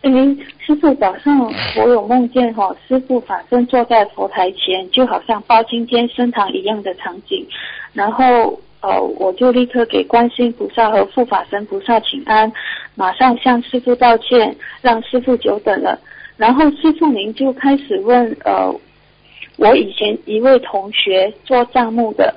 [0.03, 7.47] 嗯师傅早上我有梦见哈，师傅法身坐在佛台前，就好像包青天升堂一样的场景。
[7.93, 12.51] 然后呃，我就立刻给观世音菩萨和护法神菩萨请安，
[12.95, 15.97] 马上向师傅道歉，让师傅久等了。
[16.41, 18.73] 然后师傅您就开始问呃，
[19.57, 22.33] 我以前一位同学做账目的，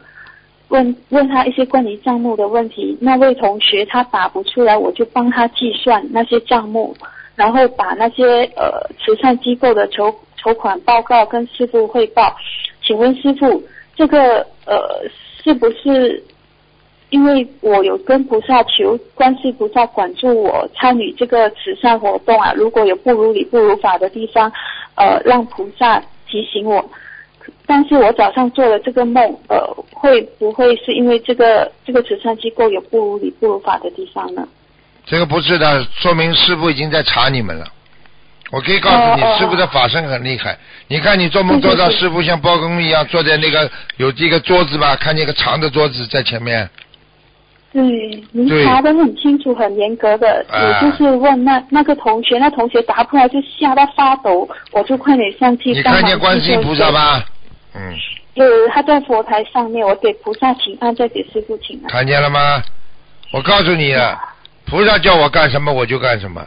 [0.68, 6.94] 问问他一些关于账目的问题，那位同学他答不出来，我就帮他计算那些账目。
[7.34, 12.36] 然后把那些呃慈善机构的筹筹款报告跟师傅汇报，
[12.82, 13.60] 请问师傅，
[13.96, 15.02] 这个呃
[15.42, 16.22] 是不是
[17.14, 22.52] 因为我有跟菩萨求观世菩萨管住我参与这个慈善活动啊？
[22.56, 24.52] 如果有不如理不如法的地方，
[24.96, 26.84] 呃让菩萨提醒我。
[27.66, 34.48] 但是我早上做了这个梦，呃会不会是因为这个这个慈善机构有不如理不如法的地方呢？
[35.06, 37.64] 这个不是的，说明师傅已经在查你们了。
[38.50, 40.58] 我可以告诉你，师傅的法身很厉害。
[40.88, 46.68] 你看你做梦做到师傅像包公一样坐在那个有这个桌子吧，看见一个长的桌子在前面。
[47.74, 47.82] 对，
[48.30, 50.46] 您查的很清楚、很严格的。
[50.48, 55.72] 我就是问那那个同学，那同学答不出来就吓到发抖，我就快点上去。
[55.72, 57.20] 你看见观世音菩萨吗？
[57.74, 57.92] 嗯。
[58.34, 61.90] 有他在佛台上面，我给菩萨请安，再给师傅请安。
[61.90, 62.62] 看见了吗？
[63.32, 64.16] 我告诉你啊。
[64.66, 66.40] 菩萨叫我干什么我就干什么，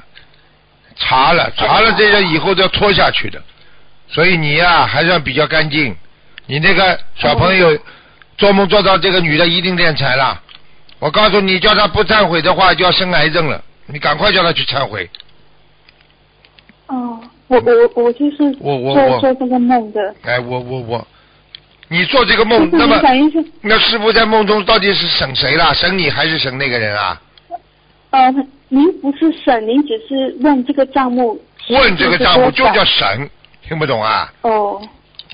[0.96, 3.40] 查了查了这个以后都要拖下去的，
[4.08, 5.96] 所以你呀还算比较干净。
[6.46, 7.78] 你那个小朋友
[8.38, 10.42] 做梦做到这个女的一定练财了，
[11.00, 15.08] 我告诉你，叫他不忏悔的话就要生癌症了，你赶快叫他去忏悔。
[16.88, 20.16] 哦，我我我就是我我我做这个梦的。
[20.24, 21.08] 哎，我我我，
[21.88, 23.00] 你做这个梦，那么
[23.62, 25.74] 那师傅在梦中到底是审谁了？
[25.74, 27.22] 审你还是审那个人啊？
[28.10, 28.34] 呃，
[28.70, 31.39] 您不是审，您只是问这个账目。
[31.70, 33.30] 问这个账目就叫审，
[33.62, 34.34] 听不懂啊？
[34.41, 34.82] 哦。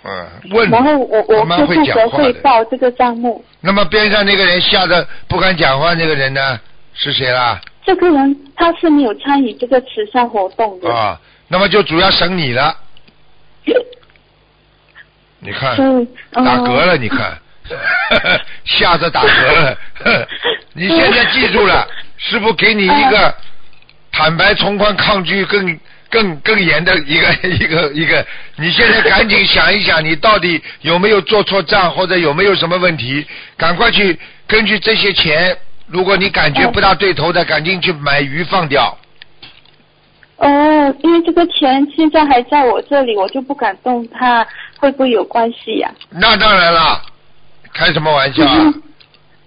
[0.04, 0.70] 嗯，问。
[0.70, 3.44] 然后我我就负责汇报这个账目。
[3.62, 6.60] 那么边上那个人吓得不敢讲话，那个人呢
[6.94, 7.60] 是谁啦？
[7.86, 10.94] 这个人他是没有参与这个慈善活动的。
[10.94, 12.76] 啊，那么就主要审你了。
[15.40, 15.76] 你看，
[16.32, 17.38] 打嗝了，你看，
[18.64, 19.78] 吓得打嗝了。
[20.74, 21.86] 你现在记住了。
[22.18, 23.36] 师傅给你一个
[24.12, 25.78] 坦白从宽、抗拒更
[26.14, 28.24] 更更严的一个 一个一个，
[28.58, 33.26] 你现在赶紧想一想，你到底有没有做错账，或者有没有什么问题？
[33.58, 35.58] 赶快去根据这些钱，
[35.88, 38.96] 如果你感觉不大对头的，赶紧去买鱼放掉。
[40.38, 44.46] 哦，因为这个钱现在还在我这里，我就不敢动它，
[44.78, 45.90] 会不会有关系呀？
[46.12, 47.02] 那当然了，
[47.74, 48.74] 开什么玩笑啊？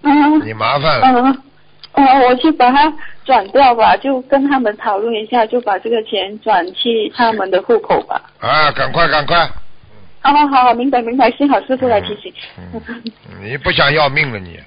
[0.03, 0.45] 嗯。
[0.45, 1.07] 你麻烦了。
[1.07, 1.41] 嗯。
[1.97, 2.93] 哦，我去把它
[3.25, 8.21] 转掉吧，就跟他们讨论一下，就把这个钱转去他们的户口吧。
[8.39, 9.49] 啊，赶快赶快！
[10.21, 12.31] 好好好，明白明白，幸好师傅来提醒。
[13.41, 14.59] 你不想要命了你？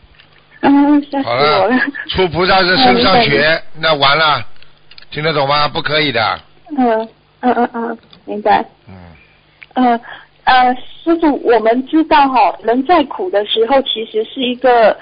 [0.63, 1.79] 嗯，吓死我了。
[2.09, 4.45] 出菩萨是身上学，那完了，
[5.13, 5.69] 听得懂吗？
[5.69, 6.41] 不可以的。
[6.77, 7.09] 嗯
[7.41, 8.65] 嗯嗯嗯，明白。
[8.89, 8.95] 嗯。
[9.75, 10.01] 呃
[10.45, 14.99] 呃，师傅，我们知道哈，人在苦的时候，其实是一个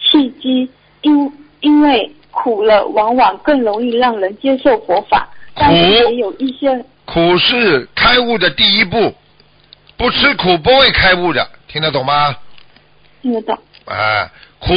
[0.00, 0.68] 契机，
[1.02, 1.32] 因。
[1.60, 9.14] 因为苦了，往往更容易让人接受佛法，但是也有一些苦是开悟的第一步，
[9.96, 12.36] 不吃苦不会开悟的，听得懂吗？
[13.20, 13.58] 听得懂。
[13.86, 14.74] 啊，苦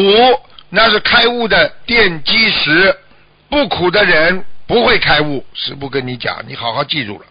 [0.70, 2.96] 那是开悟的奠基石，
[3.50, 5.44] 不苦的人不会开悟。
[5.54, 7.26] 师傅跟你讲，你好好记住了。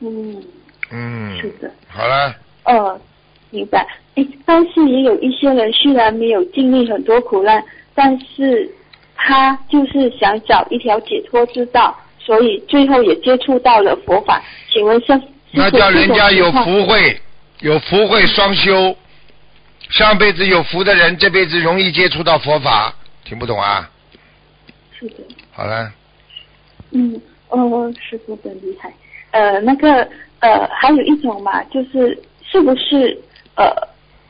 [0.00, 0.42] 嗯，
[0.90, 1.70] 嗯，是的。
[1.88, 3.00] 好了，哦，
[3.48, 3.86] 明白。
[4.16, 7.64] 哎，但是也有一些人虽然没有经历很多苦难，
[7.94, 8.70] 但是
[9.14, 14.42] 他就是想找一条解脱之道，所以最后也接触到了佛法。
[14.70, 15.22] 请问师师
[15.52, 17.20] 那叫人家有福慧，
[17.60, 18.96] 有福慧双修。
[19.90, 22.94] 上辈子有福的人，这辈子容易接触到佛法。
[23.24, 23.90] 听不懂啊？
[24.96, 25.16] 是的。
[25.50, 25.92] 好了，
[26.92, 28.92] 嗯，哦，师傅真厉害。
[29.32, 33.20] 呃，那个呃，还有一种嘛，就是是不是
[33.56, 33.66] 呃，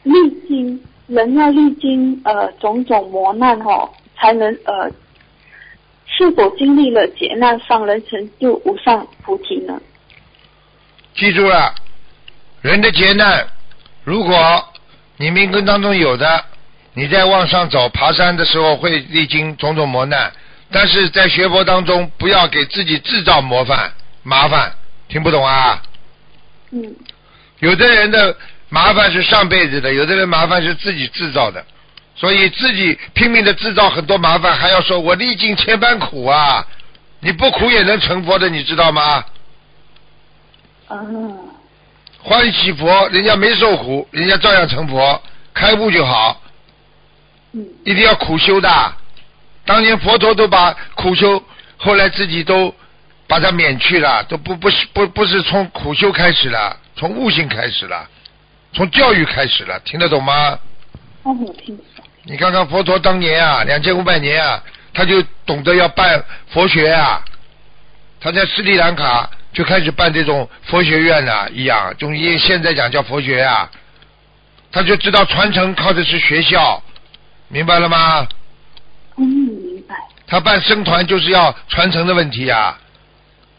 [0.03, 0.13] 历
[0.49, 4.89] 经人要历经呃种种磨难哦，才能呃，
[6.07, 9.81] 是否经历了劫难方能成就无上菩提呢？
[11.15, 11.75] 记住了，
[12.63, 13.45] 人的劫难，
[14.05, 14.65] 如果
[15.17, 16.45] 你命根当中有的，
[16.95, 20.33] 你在往上走、爬山的时候会历经种种磨难，
[20.71, 23.93] 但是在学佛当中，不要给自己制造麻烦，
[24.23, 24.73] 麻烦，
[25.09, 25.83] 听不懂啊？
[26.71, 26.95] 嗯
[27.59, 28.35] 有的人的
[28.71, 31.63] 麻烦是上辈子的，有的人麻烦是自己制造的，
[32.15, 36.65] 所以自己拼命的制造很多麻烦，还要说我历尽千般苦啊，
[37.21, 39.25] 你不苦也能成佛的，你知道吗？
[40.89, 40.97] 啊，
[42.23, 45.21] 欢喜佛，人家没受苦，人家照样成佛，
[45.53, 46.41] 开悟就好。
[47.53, 48.93] 嗯，一定要苦修的。
[49.65, 51.43] 当年佛陀都把苦修，
[51.77, 52.75] 后来自己都
[53.27, 58.09] 把它免去了，都不不是不不是从苦修开始了，从悟性开始了，
[58.73, 60.59] 从教育开始了，听得懂吗？
[61.23, 62.05] 哦，我听得懂。
[62.25, 64.63] 你看看佛陀当年啊，两千五百年啊，
[64.95, 67.23] 他就懂得要办佛学啊，
[68.21, 73.71] 他在斯里兰卡就开始办这种佛学院了、一样，中医现在讲叫佛学啊，
[74.71, 76.83] 他就知道传承靠的是学校，
[77.49, 78.27] 明白了吗？
[79.17, 79.97] 嗯，明白。
[80.27, 82.79] 他办僧团就是要传承的问题啊，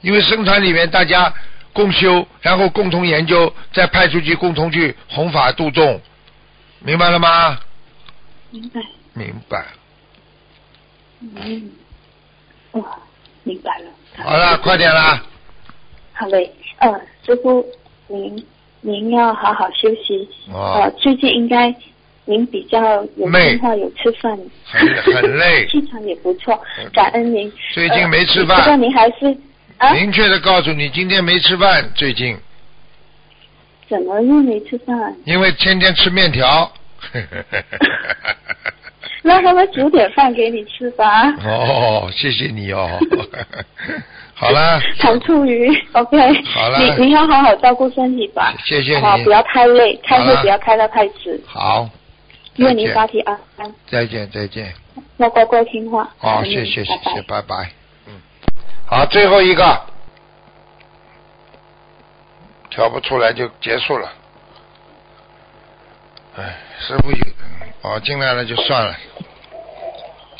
[0.02, 1.34] 因为僧团里面大家
[1.74, 6.00] 共修，然后共同研究，再派出去共同去弘法度众，
[6.80, 7.60] 明白了吗？
[8.50, 8.82] 明白。
[9.14, 9.66] 明白。
[11.20, 11.72] 嗯，
[12.72, 12.98] 哇，
[13.44, 13.86] 明白了。
[14.18, 15.24] 好了，快点啦！
[16.14, 16.90] 好嘞，呃，
[17.26, 17.66] 师傅，
[18.08, 18.46] 您
[18.82, 20.28] 您要好好休息。
[20.52, 21.74] 哦呃，最近应该
[22.26, 26.60] 您比较有累计划，有吃饭，很很累 气场也不错，
[26.94, 27.52] 感恩您。
[27.74, 29.38] 最近没吃呃饭不过您还是
[29.82, 29.94] 啊？
[29.94, 32.38] 明确的告诉你，今天没吃饭，最近
[33.90, 35.16] 怎么又没吃饭？
[35.26, 36.72] 因为天天吃面条。
[39.24, 41.32] 那他们煮点饭给你吃吧。
[41.44, 43.00] 哦，谢谢你哦。
[44.34, 46.44] 好了，糖醋鱼，OK。
[46.46, 48.54] 好了你你要好好照顾身体吧。
[48.64, 51.90] 谢谢你好，不要太累，开会不要开到太迟，好，
[52.56, 54.74] 愿你再见法体安康，再见再见。
[55.18, 56.10] 要乖乖听话。
[56.18, 57.72] 好，感恩你谢谢谢谢，拜拜。
[58.92, 59.82] 嗯，好，最后一个，
[62.70, 64.10] 调不出来就结束了。
[66.38, 67.26] 哎，师傅有，
[67.84, 68.94] 哦，进来了就算了。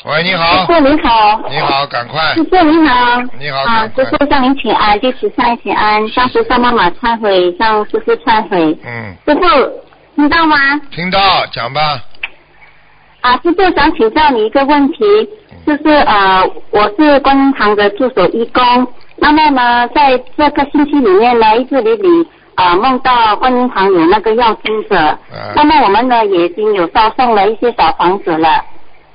[0.04, 8.76] 喂，你好师，傅您好，你好，赶快师，傅您好，你好啊，师傅向您请安，弟子向您请安，向菩萨妈妈忏悔，向师傅忏悔。
[8.84, 9.40] 嗯，师傅
[10.14, 10.56] 听到吗？
[10.90, 12.02] 听到，讲吧。
[13.22, 14.98] 啊，师傅想请教你一个问题，
[15.64, 18.86] 就是呃，我是观音堂的助手义工，
[19.16, 25.18] 那么呢，在这个星期里面呢，一直里里啊梦到观音堂有那个要经者，啊
[25.54, 28.64] 那么我们呢也已经有烧送了一些小房子了。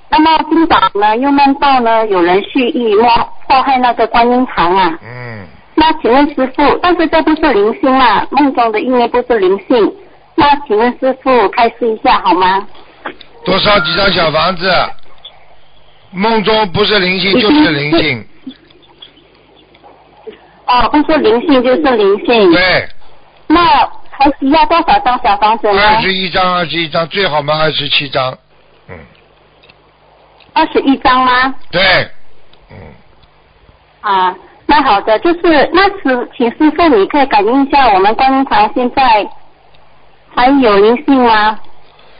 [0.10, 3.10] 那么今早呢，又梦到呢有人蓄意祸
[3.48, 4.98] 祸害那个观音堂啊。
[5.04, 5.46] 嗯，
[5.76, 9.94] 那请问师傅，但是这不是灵性啊，梦中的意念不是灵性。
[10.36, 12.66] 那请问师傅开示一下好吗？
[13.44, 14.72] 多烧几张小房子。
[16.12, 18.28] 梦中不是灵性就是灵性，
[20.66, 22.52] 哦，不是灵性就是灵性。
[22.52, 22.90] 对，
[23.48, 23.62] 那
[24.10, 25.82] 还需要多少张小房子呢？
[25.82, 28.36] 二十一张，二十一张，最好嘛二十七张。
[28.90, 28.98] 嗯，
[30.54, 31.54] 二十一张吗？
[31.70, 31.82] 对，
[32.72, 32.78] 嗯，
[34.02, 34.36] 啊，
[34.66, 39.30] 那好的，就是那是，请师傅你可以感应一下我们观音堂现在
[40.34, 41.60] 还有灵性吗？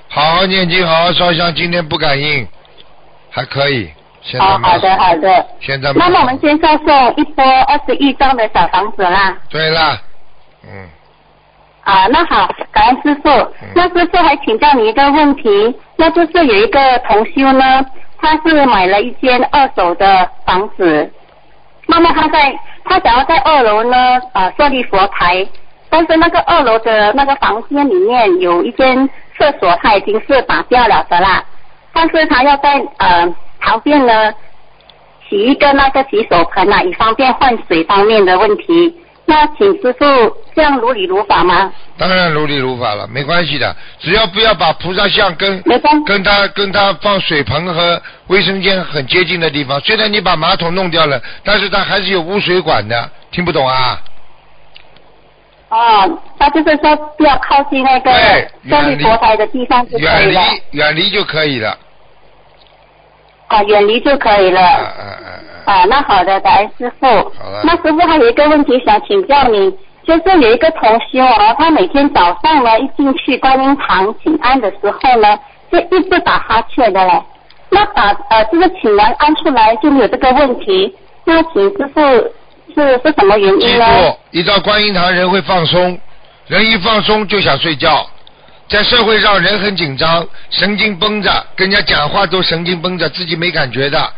[0.10, 2.48] 好好念经，好好烧香，今天不感应，
[3.38, 3.88] 还可以。
[4.24, 5.46] 现在哦，好的好的。
[5.60, 9.38] 现在那么我们先上送一波二十一张的小房子啦。
[9.48, 9.96] 对啦，
[10.64, 10.90] 嗯，
[11.84, 13.30] 啊，那好，感恩师傅。
[13.76, 17.86] 那师傅还请教你一个问题，那就是有一个同修呢，
[18.20, 21.14] 他是买了一间二手的房子，
[21.86, 25.48] 那么他在他想要在二楼呢，啊，设立佛台，
[25.92, 29.08] 但是那个二楼的那个房间里面有一间
[29.38, 31.44] 厕所，他已经是打掉了的啦。
[31.98, 33.28] 但是他要在呃
[33.60, 34.32] 旁边呢
[35.28, 38.96] 洗一个那个洗手盆啊，以方便换水方面的问题。
[39.26, 40.06] 那请师傅
[40.56, 41.74] 这样如理如法吗？
[41.98, 45.62] 当然如理如法了，没关系的，只要不要把菩萨像跟
[46.06, 49.80] 跟他跟他放水盆和卫生间很接近的地方。
[49.82, 54.00] 虽然你把马桶弄掉了，但是它还是有污水管的，听不懂啊？
[55.70, 58.12] 哦，他就是说不要靠近那个
[58.70, 60.38] 站立佛台的地方就可远离。
[60.78, 61.78] 远离就可以了。
[63.48, 64.62] 啊，远离就可以了。
[65.66, 67.06] 啊，那好的，感恩师傅。
[67.08, 67.62] 好了。
[67.64, 69.70] 那师傅还有一个问题想请教您，
[70.06, 75.38] 就是有一个同修哦，他每天早上呢一进去观音堂请安的时候呢，
[75.72, 77.22] 就一直打哈欠的嘞。
[77.70, 80.96] 那打呃这个请完安出来就没有这个问题，
[81.26, 82.02] 那请师傅
[82.74, 83.86] 是是什么原因呢？
[83.86, 86.00] 不，一到观音堂人会放松，
[86.48, 88.06] 人一放松就想睡觉。
[88.70, 94.14] 在社会上人很紧张，神经绷着，跟人家讲话都神经绷着，自己没感觉的。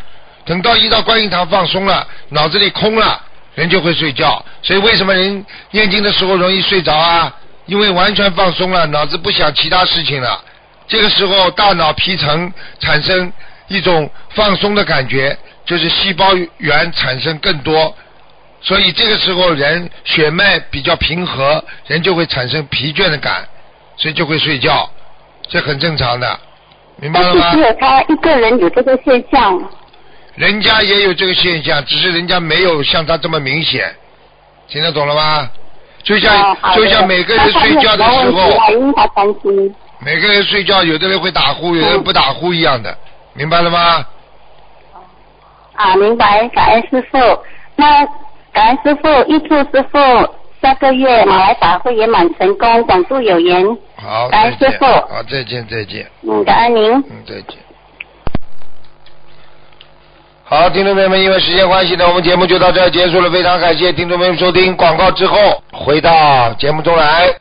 [0.45, 3.21] 等到一到观音堂放松了，脑子里空了，
[3.53, 4.43] 人就会睡觉。
[4.63, 7.31] 所以为什么人念经的时候容易睡着啊？
[7.67, 10.43] 因为完全放松了，脑子不想其他事情了。
[10.87, 13.31] 这个时候大脑皮层产生
[13.67, 17.95] 一种放松的感觉，就是细胞源产生更多，
[18.59, 23.47] 所以这个时候人血脉比较平和，人就会产生疲倦的感，
[23.99, 24.89] 所以就会睡觉，
[25.47, 26.39] 这很正常的，
[26.95, 27.51] 明白了吗？
[27.51, 29.61] 只有他一个人有这个现象。
[30.35, 33.93] 人家也有这个现象，只是人家没有像他这么明显，
[34.67, 35.49] 听得懂了吗？
[36.01, 38.49] 就像、哦就像每个人睡觉的时候。
[40.01, 42.97] 每个人睡觉，有的人会打呼，有的人不打呼一样的，
[43.33, 44.05] 明白了吗？
[45.75, 47.17] 啊，明白，感恩师傅。
[47.75, 48.05] 那
[48.53, 49.99] 感恩师傅，预祝师傅
[50.61, 53.77] 下个月马来法会圆满成功，广度有缘。
[54.01, 54.69] 好，感再见。
[54.69, 56.07] 恩师傅好，再见，再见。
[56.21, 56.93] 嗯，感恩您。
[56.93, 57.57] 嗯，再见。
[60.45, 63.29] 好，听众朋友们，因为时间关系呢，我们节目就到这儿结束了。
[63.29, 67.31] 非常感谢听众朋友们收听广告之后回到节目中来。